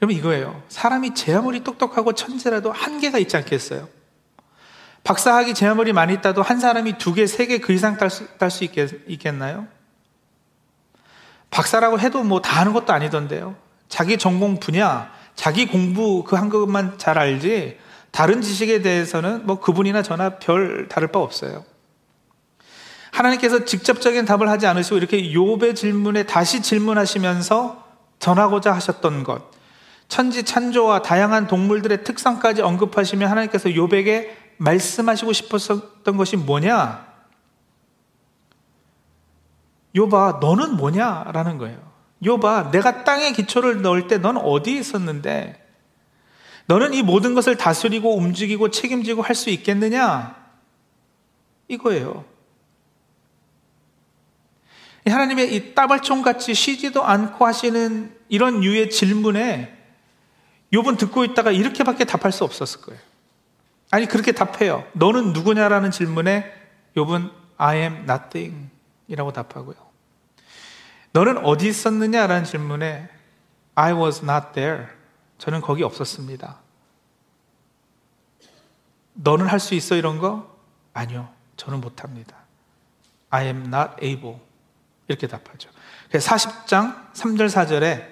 여러분 0.00 0.16
이거예요. 0.16 0.62
사람이 0.68 1.14
제 1.14 1.34
아무리 1.34 1.62
똑똑하고 1.64 2.12
천재라도 2.12 2.72
한계가 2.72 3.18
있지 3.18 3.36
않겠어요? 3.36 3.88
박사학위 5.08 5.54
제 5.54 5.66
아무리 5.66 5.94
많이 5.94 6.20
따도 6.20 6.42
한 6.42 6.60
사람이 6.60 6.98
두 6.98 7.14
개, 7.14 7.26
세 7.26 7.46
개 7.46 7.60
그 7.60 7.72
이상 7.72 7.96
딸 7.96 8.10
수, 8.10 8.26
딸 8.36 8.50
수 8.50 8.62
있겠나요? 8.64 9.66
박사라고 11.50 11.98
해도 11.98 12.22
뭐 12.22 12.42
다 12.42 12.60
하는 12.60 12.74
것도 12.74 12.92
아니던데요. 12.92 13.56
자기 13.88 14.18
전공 14.18 14.60
분야, 14.60 15.10
자기 15.34 15.64
공부 15.66 16.24
그 16.24 16.36
한 16.36 16.50
것만 16.50 16.98
잘 16.98 17.16
알지 17.18 17.78
다른 18.10 18.42
지식에 18.42 18.82
대해서는 18.82 19.46
뭐 19.46 19.60
그분이나 19.60 20.02
저나 20.02 20.38
별 20.40 20.88
다를 20.90 21.08
바 21.08 21.20
없어요. 21.20 21.64
하나님께서 23.10 23.64
직접적인 23.64 24.26
답을 24.26 24.50
하지 24.50 24.66
않으시고 24.66 24.98
이렇게 24.98 25.22
욥의 25.22 25.74
질문에 25.74 26.24
다시 26.24 26.60
질문하시면서 26.60 27.82
전하고자 28.18 28.74
하셨던 28.74 29.24
것, 29.24 29.40
천지 30.08 30.42
찬조와 30.42 31.00
다양한 31.00 31.46
동물들의 31.46 32.04
특성까지 32.04 32.60
언급하시며 32.60 33.26
하나님께서 33.26 33.70
욥에게 33.70 34.47
말씀하시고 34.58 35.32
싶었던 35.32 36.16
것이 36.16 36.36
뭐냐? 36.36 37.06
욥아, 39.94 40.40
너는 40.40 40.76
뭐냐 40.76 41.30
라는 41.32 41.58
거예요. 41.58 41.78
욥아, 42.22 42.70
내가 42.70 43.04
땅에 43.04 43.32
기초를 43.32 43.82
넣을 43.82 44.08
때 44.08 44.18
넌 44.18 44.36
어디 44.36 44.76
있었는데? 44.76 45.64
너는 46.66 46.92
이 46.92 47.02
모든 47.02 47.34
것을 47.34 47.56
다스리고 47.56 48.16
움직이고 48.16 48.70
책임지고 48.70 49.22
할 49.22 49.34
수 49.34 49.50
있겠느냐? 49.50 50.36
이거예요. 51.68 52.24
하나님의 55.06 55.54
이 55.54 55.74
따발총 55.74 56.20
같이 56.20 56.52
쉬지도 56.52 57.02
않고 57.02 57.46
하시는 57.46 58.14
이런 58.28 58.62
유의 58.62 58.90
질문에 58.90 59.74
욥은 60.72 60.98
듣고 60.98 61.24
있다가 61.24 61.50
이렇게밖에 61.50 62.04
답할 62.04 62.30
수 62.30 62.44
없었을 62.44 62.82
거예요. 62.82 63.00
아니 63.90 64.06
그렇게 64.06 64.32
답해요. 64.32 64.84
너는 64.92 65.32
누구냐라는 65.32 65.90
질문에 65.90 66.52
욥은 66.96 67.32
I 67.56 67.78
am 67.78 67.96
nothing 68.08 68.70
이라고 69.06 69.32
답하고요. 69.32 69.76
너는 71.12 71.38
어디 71.44 71.68
있었느냐라는 71.68 72.44
질문에 72.44 73.08
I 73.74 73.92
was 73.94 74.22
not 74.22 74.48
there. 74.52 74.86
저는 75.38 75.60
거기 75.60 75.82
없었습니다. 75.82 76.58
너는 79.14 79.46
할 79.46 79.58
수 79.58 79.74
있어 79.74 79.96
이런 79.96 80.18
거? 80.18 80.56
아니요. 80.92 81.28
저는 81.56 81.80
못 81.80 82.04
합니다. 82.04 82.36
I 83.30 83.46
am 83.46 83.66
not 83.66 83.92
able. 84.02 84.36
이렇게 85.08 85.26
답하죠. 85.26 85.70
40장 86.12 87.12
3절 87.14 87.48
4절에 87.48 88.06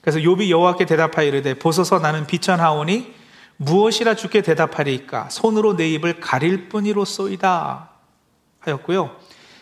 그래서 0.00 0.18
욥이 0.18 0.48
여호와께 0.48 0.86
대답하여 0.86 1.26
이르되 1.26 1.54
보소서 1.54 1.98
나는 1.98 2.26
비천하오니 2.26 3.21
무엇이라 3.56 4.16
주께 4.16 4.42
대답하리까 4.42 5.30
손으로 5.30 5.76
내 5.76 5.88
입을 5.90 6.20
가릴 6.20 6.68
뿐이로소이다 6.68 7.90
하였고요. 8.60 9.16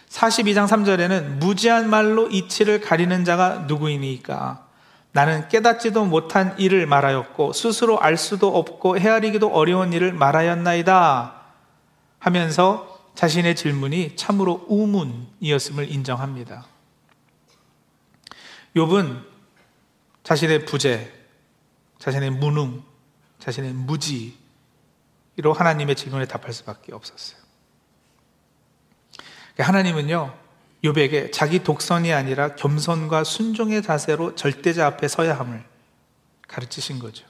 42장 0.09 0.66
3절에는 0.66 1.38
무지한 1.38 1.88
말로 1.88 2.29
이치를 2.29 2.81
가리는 2.81 3.24
자가 3.24 3.61
누구이니까 3.68 4.66
나는 5.12 5.48
깨닫지도 5.48 6.05
못한 6.05 6.57
일을 6.59 6.87
말하였고 6.87 7.53
스스로 7.53 8.00
알 8.00 8.16
수도 8.16 8.57
없고 8.57 8.98
헤아리기도 8.98 9.48
어려운 9.48 9.92
일을 9.92 10.12
말하였나이다 10.12 11.35
하면서 12.18 13.11
자신의 13.14 13.57
질문이 13.57 14.16
참으로 14.16 14.64
우문이었음을 14.68 15.90
인정합니다. 15.90 16.64
욥은 18.76 19.24
자신의 20.22 20.64
부재, 20.64 21.11
자신의 21.98 22.31
무능, 22.31 22.83
자신의 23.40 23.72
무지로 23.72 24.35
하나님의 25.55 25.96
질문에 25.96 26.26
답할 26.26 26.53
수밖에 26.53 26.94
없었어요. 26.94 27.40
그러니까 29.55 29.64
하나님은요, 29.64 30.38
욥에게 30.85 31.33
자기 31.33 31.62
독선이 31.62 32.12
아니라 32.12 32.55
겸손과 32.55 33.24
순종의 33.24 33.83
자세로 33.83 34.35
절대자 34.35 34.87
앞에 34.87 35.09
서야 35.09 35.38
함을 35.38 35.64
가르치신 36.48 36.98
거죠. 36.98 37.26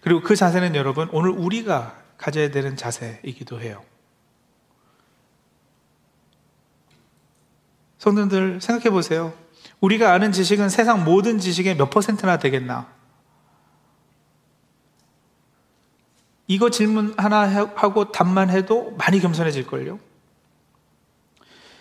그리고 0.00 0.20
그 0.20 0.34
자세는 0.34 0.74
여러분, 0.74 1.08
오늘 1.12 1.30
우리가 1.30 2.02
가져야 2.18 2.50
되는 2.50 2.76
자세이기도 2.76 3.60
해요. 3.60 3.84
성도들 7.98 8.60
생각해 8.60 8.90
보세요. 8.90 9.32
우리가 9.80 10.12
아는 10.12 10.32
지식은 10.32 10.68
세상 10.68 11.04
모든 11.04 11.38
지식의 11.38 11.76
몇 11.76 11.88
퍼센트나 11.88 12.38
되겠나? 12.38 12.92
이거 16.46 16.70
질문 16.70 17.14
하나 17.16 17.48
하고 17.76 18.12
답만 18.12 18.50
해도 18.50 18.94
많이 18.98 19.20
겸손해질걸요? 19.20 19.98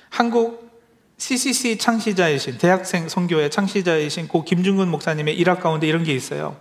한국 0.10 0.70
CCC 1.18 1.78
창시자이신, 1.78 2.58
대학생 2.58 3.08
선교회 3.08 3.50
창시자이신 3.50 4.28
고 4.28 4.44
김중근 4.44 4.90
목사님의 4.90 5.38
일학 5.38 5.62
가운데 5.62 5.88
이런 5.88 6.04
게 6.04 6.14
있어요. 6.14 6.60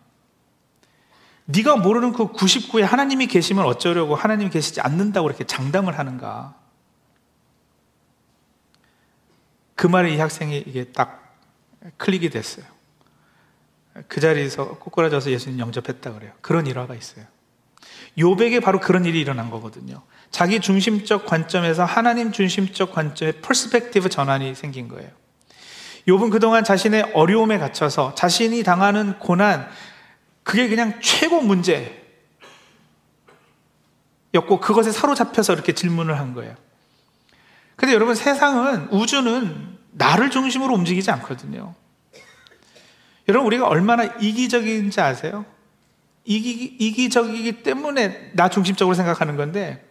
네가 1.47 1.77
모르는 1.77 2.13
그 2.13 2.33
99에 2.33 2.83
하나님이 2.83 3.27
계시면 3.27 3.65
어쩌려고 3.65 4.15
하나님이 4.15 4.51
계시지 4.51 4.81
않는다고 4.81 5.29
이렇게 5.29 5.45
장담을 5.45 5.99
하는가? 5.99 6.55
그 9.75 9.87
말에 9.89 10.15
이 10.15 10.19
학생이 10.19 10.59
이게 10.59 10.85
딱 10.85 11.37
클릭이 11.97 12.31
됐어요. 12.31 12.65
그 14.07 14.21
자리에서 14.21 14.79
꼬꾸라져서 14.79 15.31
예수님 15.31 15.59
영접했다 15.59 16.13
그래요. 16.13 16.33
그런 16.41 16.67
일화가 16.67 16.95
있어요. 16.95 17.27
욥에게 18.19 18.61
바로 18.61 18.81
그런 18.81 19.05
일이 19.05 19.21
일어난 19.21 19.51
거거든요. 19.51 20.03
자기 20.31 20.61
중심적 20.61 21.27
관점에서 21.27 21.85
하나님 21.85 22.33
중심적 22.33 22.93
관점의 22.93 23.41
perspective 23.41 24.09
전환이 24.09 24.55
생긴 24.55 24.89
거예요. 24.89 25.11
욥은 26.09 26.31
그동안 26.31 26.65
자신의 26.65 27.13
어려움에 27.15 27.59
갇혀서 27.59 28.15
자신이 28.15 28.63
당하는 28.63 29.19
고난, 29.19 29.69
그게 30.43 30.69
그냥 30.69 31.01
최고 31.01 31.41
문제였고 31.41 32.01
그것에 34.61 34.91
사로잡혀서 34.91 35.53
이렇게 35.53 35.73
질문을 35.73 36.19
한 36.19 36.35
거예요. 36.35 36.57
근데 37.77 37.95
여러분 37.95 38.15
세상은 38.15 38.89
우주는 38.91 39.79
나를 39.93 40.31
중심으로 40.31 40.75
움직이지 40.75 41.11
않거든요. 41.13 41.75
여러분 43.29 43.47
우리가 43.47 43.69
얼마나 43.69 44.05
이기적인지 44.05 45.01
아세요? 45.01 45.45
이기, 46.25 46.77
이기적이기 46.79 47.63
때문에 47.63 48.31
나 48.35 48.49
중심적으로 48.49 48.95
생각하는 48.95 49.37
건데 49.37 49.85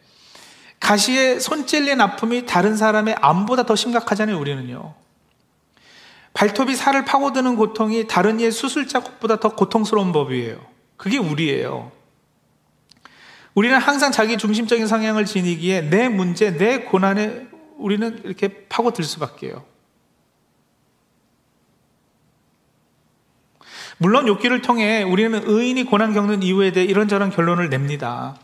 가시에 0.79 1.39
손 1.39 1.67
찔린 1.67 2.01
아픔이 2.01 2.45
다른 2.45 2.75
사람의 2.75 3.15
암보다 3.21 3.63
더 3.63 3.75
심각하잖아요, 3.75 4.39
우리는요. 4.39 4.95
발톱이 6.33 6.75
살을 6.75 7.05
파고드는 7.05 7.55
고통이 7.55 8.07
다른 8.07 8.39
이의 8.39 8.51
수술 8.51 8.87
자국보다 8.87 9.39
더 9.39 9.55
고통스러운 9.55 10.11
법이에요. 10.11 10.59
그게 10.97 11.17
우리예요. 11.17 11.91
우리는 13.53 13.77
항상 13.77 14.11
자기 14.11 14.37
중심적인 14.37 14.87
성향을 14.87 15.25
지니기에 15.25 15.89
내 15.89 16.07
문제, 16.07 16.55
내 16.55 16.79
고난에 16.79 17.47
우리는 17.77 18.21
이렇게 18.23 18.65
파고들 18.69 19.03
수밖에요. 19.03 19.65
물론 24.01 24.27
욕기를 24.27 24.63
통해 24.63 25.03
우리는 25.03 25.39
의인이 25.45 25.83
고난 25.83 26.11
겪는 26.11 26.41
이유에 26.41 26.71
대해 26.71 26.87
이런저런 26.87 27.29
결론을 27.29 27.69
냅니다. 27.69 28.35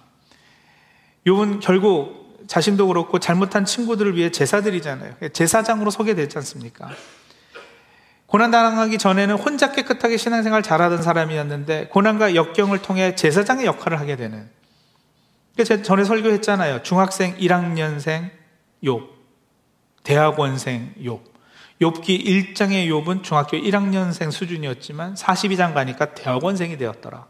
욕은 1.25 1.61
결국 1.61 2.45
자신도 2.45 2.85
그렇고 2.85 3.17
잘못한 3.17 3.65
친구들을 3.65 4.15
위해 4.15 4.29
제사드리잖아요. 4.29 5.15
제사장으로 5.33 5.89
서게 5.89 6.13
되지 6.13 6.37
않습니까? 6.37 6.91
고난 8.27 8.51
당하기 8.51 8.99
전에는 8.99 9.33
혼자 9.33 9.71
깨끗하게 9.71 10.17
신앙생활 10.17 10.61
잘하던 10.61 11.01
사람이었는데 11.01 11.87
고난과 11.87 12.35
역경을 12.35 12.83
통해 12.83 13.15
제사장의 13.15 13.65
역할을 13.65 13.99
하게 13.99 14.15
되는. 14.15 14.47
제가 15.57 15.81
전에 15.81 16.03
설교했잖아요. 16.03 16.83
중학생 16.83 17.35
1학년생 17.37 18.29
욥, 18.83 19.07
대학원생 20.03 20.93
욥. 21.01 21.36
욥기 21.81 22.25
1장의 22.25 22.87
욥은 22.87 23.23
중학교 23.23 23.57
1학년생 23.57 24.31
수준이었지만 24.31 25.13
42장 25.13 25.73
가니까 25.73 26.13
대학원생이 26.13 26.77
되었더라. 26.77 27.27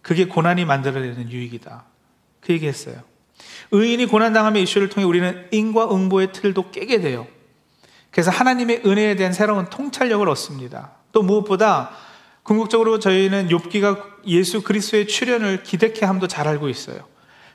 그게 0.00 0.26
고난이 0.26 0.64
만들어내는 0.64 1.30
유익이다. 1.30 1.84
그 2.40 2.52
얘기했어요. 2.54 3.02
의인이 3.70 4.06
고난당함의 4.06 4.62
이슈를 4.62 4.88
통해 4.88 5.06
우리는 5.06 5.46
인과 5.50 5.94
응보의 5.94 6.32
틀도 6.32 6.70
깨게 6.70 7.00
돼요. 7.00 7.26
그래서 8.10 8.30
하나님의 8.30 8.82
은혜에 8.86 9.16
대한 9.16 9.34
새로운 9.34 9.66
통찰력을 9.66 10.26
얻습니다. 10.26 10.92
또 11.12 11.22
무엇보다 11.22 11.90
궁극적으로 12.42 12.98
저희는 12.98 13.48
욥기가 13.48 14.26
예수 14.26 14.62
그리스도의 14.62 15.06
출현을 15.06 15.62
기대케 15.62 16.06
함도 16.06 16.26
잘 16.26 16.48
알고 16.48 16.70
있어요. 16.70 17.06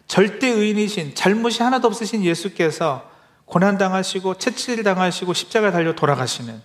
절대 0.06 0.48
의인이신 0.50 1.16
잘못이 1.16 1.64
하나도 1.64 1.88
없으신 1.88 2.24
예수께서 2.24 3.10
고난 3.54 3.78
당하시고 3.78 4.39
채찍 4.39 4.84
당하시고 4.84 5.32
십자가 5.34 5.70
달려 5.70 5.94
돌아가시는 5.94 6.60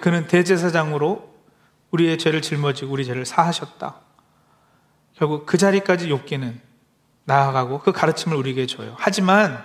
그는 0.00 0.28
대제사장으로 0.28 1.34
우리의 1.90 2.16
죄를 2.16 2.40
짊어지고 2.40 2.90
우리 2.90 3.04
죄를 3.04 3.26
사하셨다. 3.26 3.96
결국 5.12 5.44
그 5.44 5.58
자리까지 5.58 6.08
욥기는 6.08 6.58
나아가고 7.24 7.80
그 7.80 7.92
가르침을 7.92 8.34
우리에게 8.34 8.64
줘요. 8.64 8.96
하지만 8.98 9.62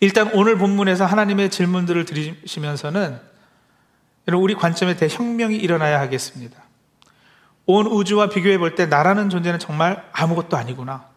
일단 0.00 0.30
오늘 0.32 0.56
본문에서 0.56 1.04
하나님의 1.04 1.50
질문들을 1.50 2.06
여러분 4.26 4.42
우리 4.42 4.54
관점에 4.54 4.96
대혁명이 4.96 5.54
일어나야 5.54 6.00
하겠습니다. 6.00 6.62
온 7.66 7.86
우주와 7.88 8.30
비교해 8.30 8.56
볼 8.56 8.74
때 8.74 8.86
나라는 8.86 9.28
존재는 9.28 9.58
정말 9.58 10.08
아무것도 10.12 10.56
아니구나. 10.56 11.15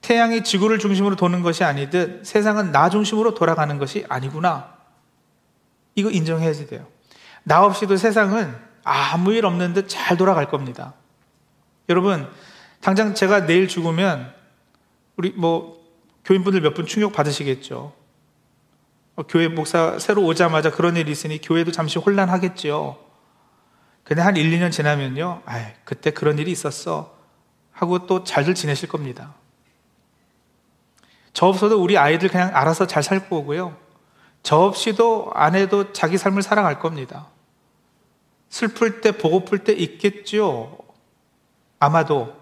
태양이 0.00 0.42
지구를 0.42 0.78
중심으로 0.78 1.16
도는 1.16 1.42
것이 1.42 1.64
아니듯 1.64 2.24
세상은 2.26 2.72
나 2.72 2.88
중심으로 2.90 3.34
돌아가는 3.34 3.76
것이 3.78 4.06
아니구나. 4.08 4.74
이거 5.94 6.10
인정해야지 6.10 6.66
돼요. 6.68 6.86
나 7.42 7.64
없이도 7.64 7.96
세상은 7.96 8.54
아무 8.84 9.32
일 9.32 9.44
없는 9.44 9.74
듯 9.74 9.88
잘 9.88 10.16
돌아갈 10.16 10.48
겁니다. 10.48 10.94
여러분, 11.88 12.28
당장 12.80 13.14
제가 13.14 13.46
내일 13.46 13.68
죽으면 13.68 14.32
우리 15.16 15.30
뭐 15.32 15.80
교인분들 16.24 16.60
몇 16.62 16.74
분 16.74 16.86
충격 16.86 17.12
받으시겠죠. 17.12 17.92
어, 19.16 19.22
교회 19.24 19.48
목사 19.48 19.98
새로 19.98 20.24
오자마자 20.24 20.70
그런 20.70 20.96
일이 20.96 21.10
있으니 21.10 21.40
교회도 21.40 21.72
잠시 21.72 21.98
혼란하겠죠. 21.98 22.98
근데 24.04 24.22
한 24.22 24.36
1, 24.36 24.50
2년 24.50 24.72
지나면요. 24.72 25.42
아 25.44 25.72
그때 25.84 26.10
그런 26.10 26.38
일이 26.38 26.50
있었어. 26.50 27.18
하고 27.72 28.06
또 28.06 28.24
잘들 28.24 28.54
지내실 28.54 28.88
겁니다. 28.88 29.34
저 31.32 31.46
없어도 31.46 31.82
우리 31.82 31.96
아이들 31.96 32.28
그냥 32.28 32.50
알아서 32.54 32.86
잘살 32.86 33.28
거고요. 33.28 33.76
저 34.42 34.56
없이도 34.56 35.32
아내도 35.34 35.92
자기 35.92 36.18
삶을 36.18 36.42
살아갈 36.42 36.78
겁니다. 36.78 37.28
슬플 38.48 39.00
때, 39.00 39.12
보고플 39.12 39.64
때 39.64 39.72
있겠죠. 39.72 40.76
아마도. 41.78 42.36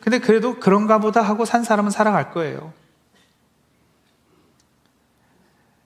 근데 0.00 0.18
그래도 0.18 0.58
그런가 0.58 0.98
보다 0.98 1.22
하고 1.22 1.44
산 1.44 1.64
사람은 1.64 1.90
살아갈 1.90 2.30
거예요. 2.32 2.72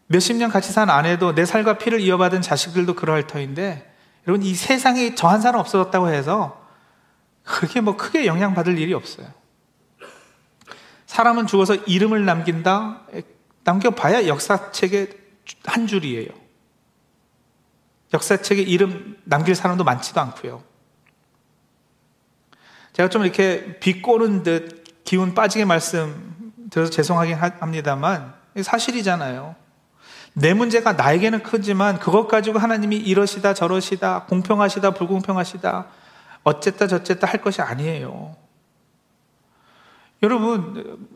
몇십 0.07 0.37
년 0.37 0.51
같이 0.51 0.73
산 0.73 0.89
아내도 0.89 1.35
내 1.35 1.45
살과 1.45 1.79
피를 1.79 2.01
이어받은 2.01 2.41
자식들도 2.41 2.95
그러할 2.95 3.27
터인데, 3.27 3.95
여러분, 4.27 4.45
이 4.45 4.55
세상에 4.55 5.15
저 5.15 5.29
한 5.29 5.41
사람 5.41 5.61
없어졌다고 5.61 6.09
해서 6.09 6.67
그게 7.45 7.81
뭐 7.81 7.97
크게 7.97 8.27
영향받을 8.27 8.79
일이 8.79 8.95
없어요. 8.95 9.29
사람은 11.09 11.47
죽어서 11.47 11.75
이름을 11.75 12.27
남긴다? 12.27 13.01
남겨봐야 13.65 14.29
역사책의 14.29 15.09
한 15.65 15.87
줄이에요. 15.87 16.29
역사책에 18.13 18.63
이름 18.63 19.17
남길 19.25 19.55
사람도 19.55 19.85
많지도 19.85 20.21
않고요. 20.21 20.63
제가 22.93 23.09
좀 23.09 23.23
이렇게 23.23 23.79
비꼬는 23.81 24.43
듯 24.43 25.05
기운 25.05 25.35
빠지게 25.35 25.65
말씀 25.65 26.53
들어서 26.71 26.91
죄송하긴 26.91 27.37
합니다만 27.37 28.35
사실이잖아요. 28.61 29.57
내 30.35 30.53
문제가 30.53 30.93
나에게는 30.93 31.43
크지만 31.43 31.99
그것 31.99 32.29
가지고 32.29 32.59
하나님이 32.59 32.97
이러시다 32.97 33.55
저러시다 33.55 34.25
공평하시다 34.25 34.91
불공평하시다 34.91 35.87
어쨌다 36.45 36.87
저쨌다 36.87 37.27
할 37.27 37.41
것이 37.41 37.63
아니에요. 37.63 38.37
여러분 40.23 41.09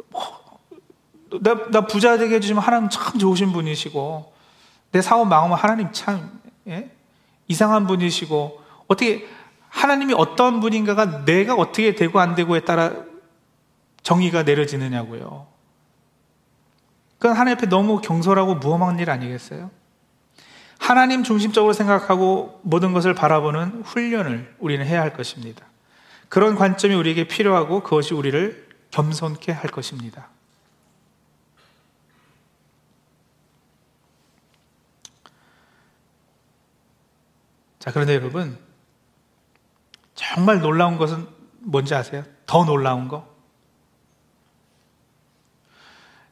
나, 1.40 1.70
나 1.70 1.86
부자 1.86 2.18
되게 2.18 2.36
해주시면 2.36 2.62
하나님 2.62 2.88
참 2.88 3.18
좋으신 3.18 3.52
분이시고 3.52 4.32
내 4.92 5.02
사업 5.02 5.26
망하면 5.26 5.56
하나님 5.56 5.90
참 5.92 6.40
예? 6.68 6.90
이상한 7.48 7.86
분이시고 7.86 8.60
어떻게 8.86 9.26
하나님이 9.68 10.14
어떤 10.14 10.60
분인가가 10.60 11.24
내가 11.24 11.54
어떻게 11.54 11.94
되고 11.94 12.20
안 12.20 12.34
되고에 12.34 12.60
따라 12.60 12.92
정의가 14.02 14.42
내려지느냐고요. 14.42 15.46
그건 17.18 17.36
하나님 17.36 17.56
앞에 17.56 17.68
너무 17.68 18.00
경솔하고 18.00 18.56
무험한 18.56 18.98
일 18.98 19.08
아니겠어요? 19.10 19.70
하나님 20.78 21.22
중심적으로 21.22 21.72
생각하고 21.72 22.60
모든 22.62 22.92
것을 22.92 23.14
바라보는 23.14 23.82
훈련을 23.84 24.56
우리는 24.58 24.84
해야 24.84 25.00
할 25.00 25.14
것입니다. 25.14 25.64
그런 26.28 26.56
관점이 26.56 26.94
우리에게 26.94 27.28
필요하고 27.28 27.82
그것이 27.82 28.14
우리를 28.14 28.71
겸손케 28.92 29.50
할 29.50 29.70
것입니다. 29.70 30.28
자, 37.80 37.90
그런데 37.90 38.14
여러분, 38.14 38.56
정말 40.14 40.60
놀라운 40.60 40.98
것은 40.98 41.26
뭔지 41.58 41.96
아세요? 41.96 42.22
더 42.46 42.64
놀라운 42.64 43.08
거? 43.08 43.28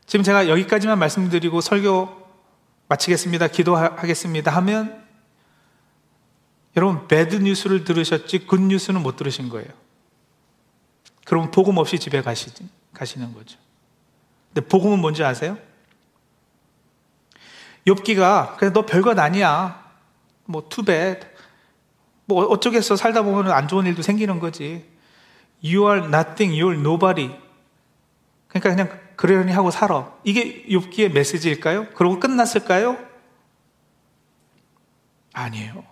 지금 0.07 0.23
제가 0.23 0.49
여기까지만 0.49 0.99
말씀드리고 0.99 1.61
설교 1.61 2.21
마치겠습니다. 2.89 3.49
기도하겠습니다. 3.49 4.51
하면 4.57 5.07
여러분 6.77 7.09
bad 7.09 7.37
news를 7.37 7.85
들으셨지 7.85 8.47
good 8.47 8.61
news는 8.61 9.03
못 9.03 9.17
들으신 9.17 9.49
거예요. 9.49 9.69
그럼 11.31 11.53
복음 11.53 11.79
없이 11.79 11.97
집에 11.97 12.23
가시지 12.23 12.69
가시는 12.93 13.33
거죠. 13.35 13.57
근데 14.53 14.67
복음은 14.67 14.99
뭔지 14.99 15.23
아세요? 15.23 15.57
욥기가 17.87 18.57
그래 18.57 18.73
너 18.73 18.85
별것 18.85 19.17
아니야. 19.17 19.93
뭐 20.47 20.69
too 20.69 20.91
bad. 20.91 21.21
뭐 22.25 22.47
어쩌겠어. 22.47 22.97
살다 22.97 23.23
보면 23.23 23.53
안 23.53 23.69
좋은 23.69 23.87
일도 23.87 24.03
생기는 24.03 24.41
거지. 24.41 24.91
You 25.63 25.89
are 25.89 26.05
nothing, 26.05 26.61
you 26.61 26.73
are 26.73 26.81
nobody. 26.81 27.39
그러니까 28.49 28.71
그냥 28.71 29.01
그러려니 29.15 29.53
하고 29.53 29.71
살아. 29.71 30.13
이게 30.25 30.65
욥기의 30.65 31.13
메시지일까요? 31.13 31.91
그러고 31.91 32.19
끝났을까요? 32.19 32.99
아니에요. 35.33 35.85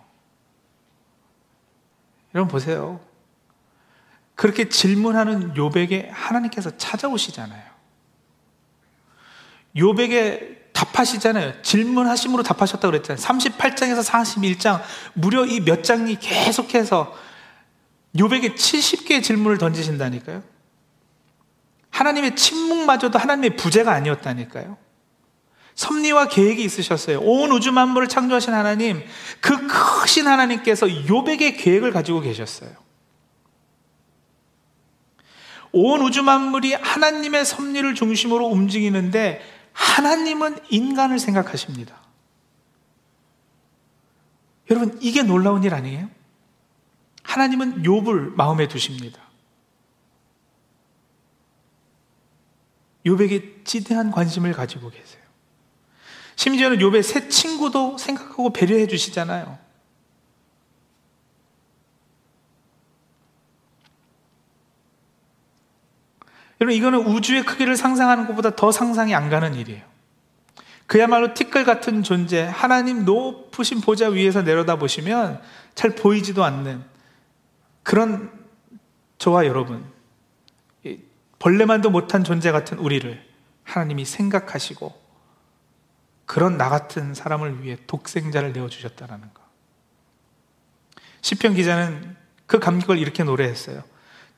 여러분 2.35 2.51
보세요. 2.51 2.99
그렇게 4.39 4.69
질문하는 4.69 5.53
욥에게 5.53 6.07
하나님께서 6.13 6.71
찾아오시잖아요. 6.77 7.61
욥에게 9.75 10.71
답하시잖아요. 10.71 11.61
질문하심으로 11.61 12.43
답하셨다고 12.43 12.89
그랬잖아요. 12.89 13.21
38장에서 13.21 14.01
41장 14.01 14.81
무려 15.13 15.45
이 15.45 15.59
몇 15.59 15.83
장이 15.83 16.19
계속해서 16.21 17.13
욥에게 18.15 18.55
70개의 18.55 19.23
질문을 19.23 19.57
던지신다니까요. 19.57 20.41
하나님의 21.89 22.37
침묵마저도 22.37 23.19
하나님의 23.19 23.57
부재가 23.57 23.91
아니었다니까요. 23.91 24.77
섭리와 25.75 26.29
계획이 26.29 26.63
있으셨어요. 26.63 27.19
온 27.19 27.51
우주 27.51 27.73
만물을 27.73 28.07
창조하신 28.07 28.53
하나님, 28.53 29.03
그 29.41 29.67
크신 29.67 30.27
하나님께서 30.27 31.09
요백의 31.09 31.57
계획을 31.57 31.91
가지고 31.91 32.21
계셨어요. 32.21 32.87
온 35.71 36.01
우주 36.01 36.23
만물이 36.23 36.73
하나님의 36.73 37.45
섭리를 37.45 37.95
중심으로 37.95 38.47
움직이는데 38.47 39.41
하나님은 39.73 40.59
인간을 40.69 41.19
생각하십니다. 41.19 41.95
여러분, 44.69 44.97
이게 45.01 45.23
놀라운 45.23 45.63
일 45.63 45.73
아니에요? 45.73 46.09
하나님은 47.23 47.83
욥을 47.83 48.35
마음에 48.35 48.67
두십니다. 48.67 49.21
요백에 53.05 53.63
지대한 53.63 54.11
관심을 54.11 54.53
가지고 54.53 54.89
계세요. 54.89 55.23
심지어는 56.35 56.81
요배 56.81 57.01
새 57.01 57.29
친구도 57.29 57.97
생각하고 57.97 58.51
배려해 58.53 58.87
주시잖아요. 58.87 59.57
여러분, 66.61 66.75
이거는 66.75 66.99
우주의 67.07 67.43
크기를 67.43 67.77
상상하는 67.77 68.27
것보다 68.27 68.55
더 68.55 68.71
상상이 68.71 69.15
안 69.15 69.29
가는 69.29 69.55
일이에요. 69.55 69.83
그야말로 70.87 71.33
티끌 71.33 71.65
같은 71.65 72.03
존재, 72.03 72.43
하나님 72.43 73.05
높으신 73.05 73.79
보좌 73.79 74.09
위에서 74.09 74.41
내려다 74.41 74.77
보시면 74.77 75.41
잘 75.75 75.91
보이지도 75.91 76.43
않는 76.43 76.83
그런 77.83 78.31
저와 79.19 79.45
여러분, 79.45 79.85
벌레만도 81.37 81.89
못한 81.89 82.23
존재 82.23 82.51
같은 82.51 82.77
우리를 82.79 83.23
하나님이 83.63 84.03
생각하시고 84.03 84.99
그런 86.25 86.57
나 86.57 86.69
같은 86.69 87.13
사람을 87.13 87.63
위해 87.63 87.77
독생자를 87.87 88.53
내어 88.53 88.67
주셨다라는 88.67 89.33
거. 89.33 89.41
시편 91.21 91.53
기자는 91.55 92.15
그 92.45 92.59
감격을 92.59 92.97
이렇게 92.97 93.23
노래했어요. 93.23 93.83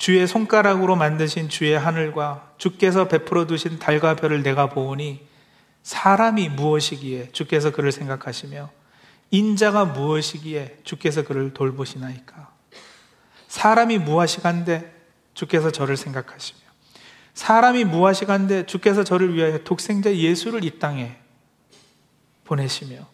주의 0.02 0.26
손가락으로 0.26 0.96
만드신 0.96 1.48
주의 1.50 1.78
하늘과 1.78 2.54
주께서 2.58 3.08
베풀어 3.08 3.46
두신 3.46 3.78
달과 3.78 4.16
별을 4.16 4.42
내가 4.42 4.68
보오니 4.68 5.28
사람이 5.84 6.50
무엇이기에 6.50 7.30
주께서 7.34 7.70
그를 7.70 7.92
생각하시며 7.92 8.72
인자가 9.30 9.86
무엇이기에 9.86 10.80
주께서 10.84 11.22
그를 11.22 11.54
돌보시나이까. 11.54 12.50
사람이 13.48 14.00
무엇이간데 14.00 14.92
주께서 15.36 15.70
저를 15.70 15.96
생각하시며 15.98 16.60
사람이 17.36 17.84
무하시간데 17.84 18.66
주께서 18.66 19.04
저를 19.04 19.36
위하여 19.36 19.60
독생자 19.60 20.16
예수를 20.16 20.64
이 20.64 20.80
땅에 20.80 21.16
보내시며 22.46 23.06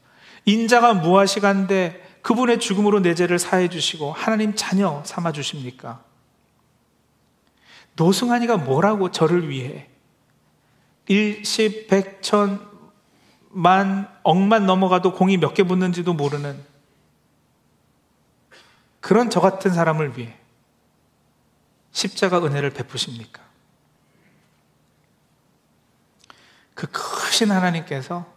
인자가 0.45 0.93
무하시간데 0.93 2.19
그분의 2.21 2.62
죽음으로 2.62 3.02
내 3.02 3.13
죄를 3.13 3.39
사해 3.39 3.67
주시고 3.67 4.13
하나님 4.13 4.56
자녀 4.56 5.04
삼아 5.06 5.34
주십니까? 5.34 6.07
노승환이가 7.97 8.57
뭐라고 8.57 9.12
저를 9.12 9.49
위해 9.49 9.89
일십, 11.07 11.88
백 11.88 12.21
천, 12.21 12.65
만, 13.49 14.07
억만 14.23 14.65
넘어가도 14.65 15.13
공이 15.13 15.38
몇 15.38 15.53
개 15.53 15.63
붙는지도 15.63 16.13
모르는 16.13 16.63
그런 18.99 19.29
저 19.29 19.39
같은 19.39 19.73
사람을 19.73 20.17
위해 20.17 20.38
십자가 21.91 22.43
은혜를 22.43 22.71
베푸십니까? 22.71 23.41
그 26.73 26.88
크신 26.91 27.49
하나님께서 27.51 28.31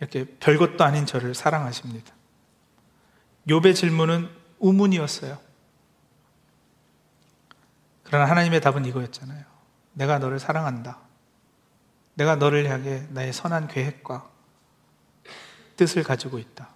이렇게 0.00 0.24
별것도 0.24 0.82
아닌 0.84 1.04
저를 1.04 1.34
사랑하십니다. 1.34 2.14
욥의 3.48 3.74
질문은 3.74 4.30
우문이었어요. 4.58 5.38
그러나 8.14 8.30
하나님의 8.30 8.60
답은 8.60 8.84
이거였잖아요. 8.84 9.44
내가 9.94 10.20
너를 10.20 10.38
사랑한다. 10.38 11.00
내가 12.14 12.36
너를 12.36 12.70
향해 12.70 13.04
나의 13.10 13.32
선한 13.32 13.66
계획과 13.66 14.30
뜻을 15.74 16.04
가지고 16.04 16.38
있다. 16.38 16.68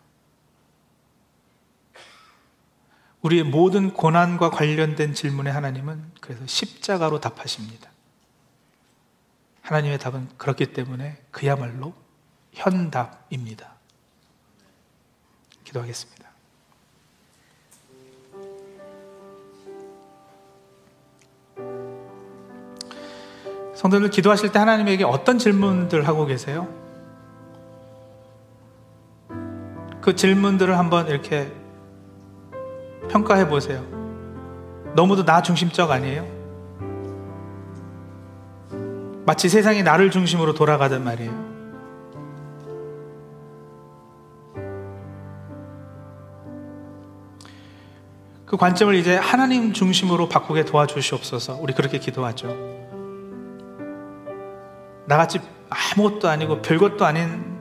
우리의 3.23 3.45
모든 3.45 3.95
고난과 3.95 4.51
관련된 4.51 5.15
질문에 5.15 5.49
하나님은 5.53 6.11
그래서 6.21 6.45
십자가로 6.45 7.21
답하십니다. 7.21 7.89
하나님의 9.63 10.01
답은 10.01 10.29
그렇기 10.39 10.73
때문에 10.73 11.23
그야말로 11.31 11.95
현답입니다. 12.53 13.77
기도하겠습니다. 15.63 16.18
성도들 23.79 24.11
기도하실 24.11 24.51
때 24.51 24.59
하나님에게 24.59 25.05
어떤 25.05 25.39
질문들 25.39 26.09
하고 26.09 26.27
계세요? 26.27 26.67
그 30.01 30.17
질문들을 30.17 30.77
한번 30.77 31.07
이렇게 31.07 31.53
평가해 33.09 33.49
보세요. 33.49 33.85
너무도 34.97 35.25
나 35.25 35.43
중심적 35.43 35.93
아니에요? 35.93 36.27
마치 39.25 39.49
세상이 39.49 39.85
나를 39.85 40.11
중심으로 40.11 40.55
돌아가단 40.55 41.05
말이에요. 41.05 41.49
그 48.45 48.57
관점을 48.57 48.93
이제 48.97 49.15
하나님 49.15 49.73
중심으로 49.73 50.29
바꾸게 50.29 50.65
도와주시옵소서. 50.65 51.59
우리 51.61 51.75
그렇게 51.75 52.01
기도하죠. 52.01 52.88
나같이 55.09 55.41
아무것도 55.71 56.29
아니고 56.29 56.61
별것도 56.61 57.05
아닌 57.07 57.59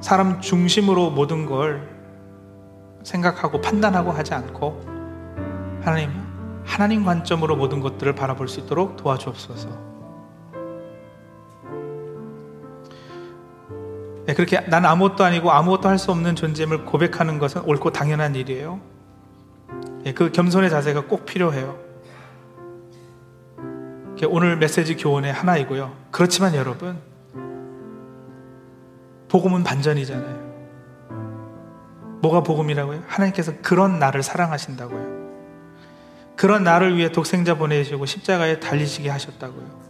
사람 0.00 0.40
중심으로 0.40 1.10
모든 1.10 1.46
걸 1.46 1.88
생각하고 3.02 3.60
판단하고 3.60 4.12
하지 4.12 4.32
않고 4.34 4.80
하나님, 5.82 6.10
하나님 6.64 7.04
관점으로 7.04 7.56
모든 7.56 7.80
것들을 7.80 8.14
바라볼 8.14 8.46
수 8.46 8.60
있도록 8.60 8.96
도와주옵소서. 8.96 9.90
네, 14.26 14.34
그렇게 14.34 14.60
난 14.60 14.84
아무것도 14.86 15.24
아니고 15.24 15.50
아무것도 15.50 15.88
할 15.88 15.98
수 15.98 16.12
없는 16.12 16.36
존재임을 16.36 16.84
고백하는 16.84 17.40
것은 17.40 17.62
옳고 17.62 17.90
당연한 17.90 18.36
일이에요. 18.36 18.80
네, 20.04 20.14
그 20.14 20.30
겸손의 20.30 20.70
자세가 20.70 21.06
꼭 21.06 21.26
필요해요. 21.26 21.89
오늘 24.26 24.56
메시지 24.56 24.96
교훈의 24.96 25.32
하나이고요. 25.32 25.94
그렇지만 26.10 26.54
여러분, 26.54 26.98
복음은 29.28 29.64
반전이잖아요. 29.64 30.50
뭐가 32.20 32.42
복음이라고요? 32.42 33.04
하나님께서 33.06 33.52
그런 33.62 33.98
나를 33.98 34.22
사랑하신다고요. 34.22 35.20
그런 36.36 36.64
나를 36.64 36.96
위해 36.96 37.12
독생자 37.12 37.54
보내시고 37.54 38.06
십자가에 38.06 38.60
달리시게 38.60 39.08
하셨다고요. 39.10 39.89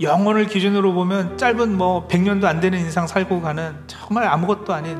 영혼을 0.00 0.46
기준으로 0.46 0.94
보면 0.94 1.36
짧은 1.36 1.76
뭐 1.76 2.08
100년도 2.08 2.44
안 2.44 2.60
되는 2.60 2.78
인상 2.78 3.06
살고 3.06 3.42
가는 3.42 3.76
정말 3.86 4.26
아무것도 4.26 4.72
아닌 4.72 4.98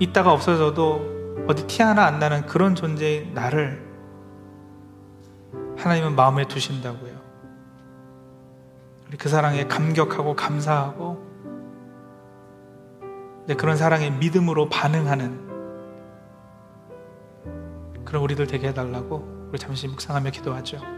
있다가 0.00 0.32
없어져도 0.32 1.44
어디 1.46 1.66
티 1.66 1.82
하나 1.82 2.04
안 2.04 2.18
나는 2.18 2.44
그런 2.46 2.74
존재인 2.74 3.34
나를 3.34 3.86
하나님은 5.76 6.16
마음에 6.16 6.46
두신다고요. 6.46 7.18
우리 9.06 9.16
그 9.16 9.28
사랑에 9.28 9.66
감격하고 9.66 10.34
감사하고 10.34 11.26
그런 13.56 13.76
사랑에 13.76 14.10
믿음으로 14.10 14.68
반응하는 14.68 15.46
그런 18.04 18.22
우리들 18.22 18.46
되게 18.46 18.68
해달라고 18.68 19.48
우리 19.50 19.58
잠시 19.58 19.86
묵상하며 19.88 20.30
기도하죠. 20.30 20.97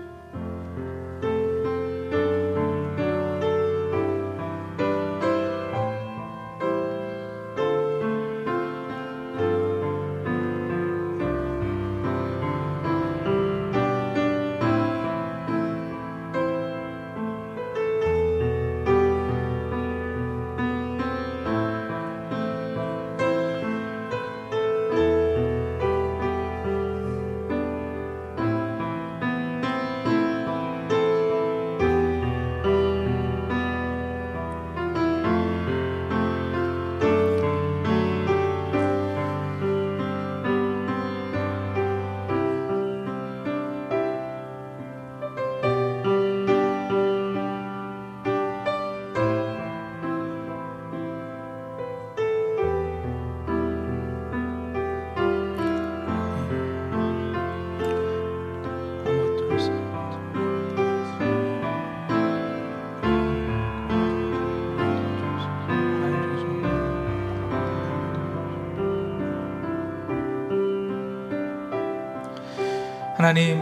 하나님, 73.21 73.61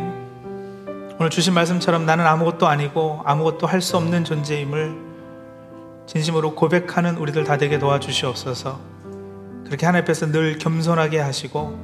오늘 1.19 1.31
주신 1.31 1.53
말씀처럼 1.53 2.07
나는 2.07 2.25
아무것도 2.25 2.69
아니고 2.69 3.23
아무것도 3.25 3.67
할 3.67 3.81
수 3.81 3.97
없는 3.97 4.23
존재임을 4.23 4.97
진심으로 6.07 6.55
고백하는 6.55 7.17
우리들 7.17 7.43
다 7.43 7.57
되게 7.57 7.81
도와주시옵소서. 7.81 8.79
그렇게 9.67 9.85
하나님 9.85 10.05
앞에서 10.05 10.31
늘 10.31 10.59
겸손하게 10.59 11.19
하시고 11.19 11.77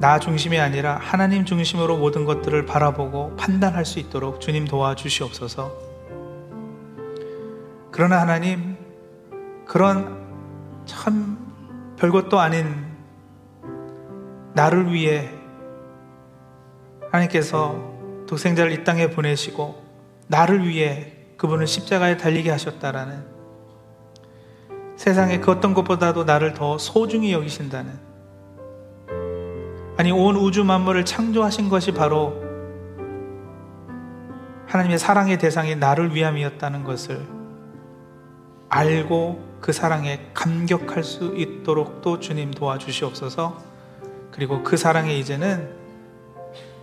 나 0.00 0.18
중심이 0.18 0.58
아니라 0.58 0.98
하나님 1.00 1.44
중심으로 1.44 1.96
모든 1.96 2.24
것들을 2.24 2.66
바라보고 2.66 3.36
판단할 3.36 3.84
수 3.84 4.00
있도록 4.00 4.40
주님 4.40 4.66
도와주시옵소서. 4.66 5.72
그러나 7.92 8.20
하나님, 8.20 8.76
그런 9.64 10.82
참 10.86 11.38
별것도 12.00 12.40
아닌 12.40 12.84
나를 14.54 14.92
위해 14.92 15.37
하나님께서 17.10 18.24
독생자를 18.26 18.72
이 18.72 18.84
땅에 18.84 19.08
보내시고 19.10 19.82
나를 20.26 20.66
위해 20.66 21.12
그분을 21.36 21.66
십자가에 21.66 22.16
달리게 22.16 22.50
하셨다라는 22.50 23.24
세상에 24.96 25.38
그 25.38 25.50
어떤 25.50 25.74
것보다도 25.74 26.24
나를 26.24 26.54
더 26.54 26.76
소중히 26.76 27.32
여기신다는 27.32 28.08
아니 29.96 30.12
온 30.12 30.36
우주 30.36 30.64
만물을 30.64 31.04
창조하신 31.04 31.68
것이 31.68 31.92
바로 31.92 32.44
하나님의 34.66 34.98
사랑의 34.98 35.38
대상이 35.38 35.76
나를 35.76 36.14
위함이었다는 36.14 36.84
것을 36.84 37.20
알고 38.68 39.48
그 39.60 39.72
사랑에 39.72 40.28
감격할 40.34 41.02
수 41.02 41.34
있도록 41.34 42.02
또 42.02 42.20
주님 42.20 42.50
도와주시옵소서. 42.52 43.62
그리고 44.30 44.62
그 44.62 44.76
사랑에 44.76 45.16
이제는 45.18 45.77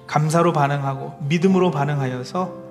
감사로 0.07 0.53
반응하고 0.53 1.17
믿음으로 1.27 1.71
반응하여서 1.71 2.65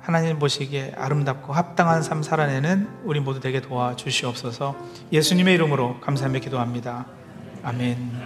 하나님 0.00 0.38
보시기에 0.38 0.94
아름답고 0.96 1.52
합당한 1.52 2.02
삶 2.02 2.22
살아내는 2.22 2.88
우리 3.04 3.20
모두 3.20 3.40
되게 3.40 3.60
도와주시옵소서 3.60 4.74
예수님의 5.12 5.54
이름으로 5.54 6.00
감사하며 6.00 6.40
기도합니다. 6.40 7.06
아멘. 7.62 8.20